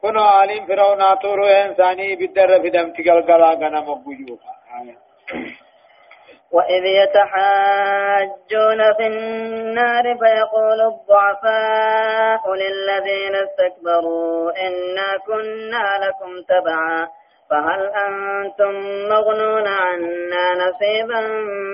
كنو 0.02 0.22
عالم 0.22 0.66
فرعون 0.68 1.04
طورو 1.24 1.46
انساني 1.46 2.16
بالدر 2.16 2.62
في 2.62 2.70
دم 2.70 2.92
تقلقلا 2.92 3.50
غنم 3.62 3.88
بجوفا 4.04 4.54
وإذ 6.52 6.84
يتحاجون 7.02 8.80
في 8.98 9.08
النار 9.08 10.04
فيقول 10.04 10.82
الضعفاء 10.82 12.54
للذين 12.54 13.36
استكبروا 13.36 14.52
إنا 14.68 15.10
كنا 15.28 15.86
لكم 16.06 16.32
تبعا 16.50 17.08
فهل 17.50 17.82
أنتم 18.06 18.74
مغنون 19.10 19.68
عنا 19.68 20.46
نصيبا 20.54 21.22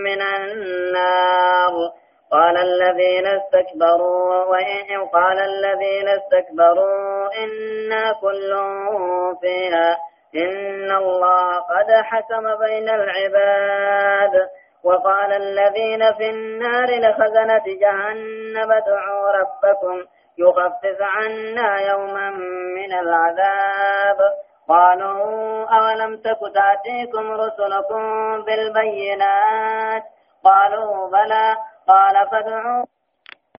من 0.05 0.21
النار 0.21 1.73
قال 2.33 2.57
الذين 2.57 3.27
استكبروا 3.27 4.45
وإن 4.45 5.07
قال 5.13 5.39
الذين 5.39 6.07
استكبروا 6.09 7.29
إنا 7.43 8.13
كل 8.21 8.51
فيها 9.41 9.97
إن 10.35 10.91
الله 10.91 11.59
قد 11.59 11.91
حكم 11.91 12.43
بين 12.65 12.89
العباد. 12.89 14.49
وقال 14.83 15.33
الذين 15.33 16.13
في 16.17 16.29
النار 16.29 16.85
لخزنة 16.85 17.63
جهنم 17.81 18.71
ادعوا 18.71 19.31
ربكم 19.31 20.05
يخفف 20.37 20.97
عنا 21.01 21.81
يوما 21.81 22.29
من 22.77 22.93
العذاب. 22.93 24.17
قالوا 24.69 25.65
أولم 25.65 26.17
تك 26.17 26.39
تأتيكم 26.53 27.31
رسلكم 27.31 28.03
بالبينات؟ 28.45 30.03
قالوا 30.43 31.09
بلى. 31.09 31.72
قال 31.87 32.29
فادعوا 32.31 32.85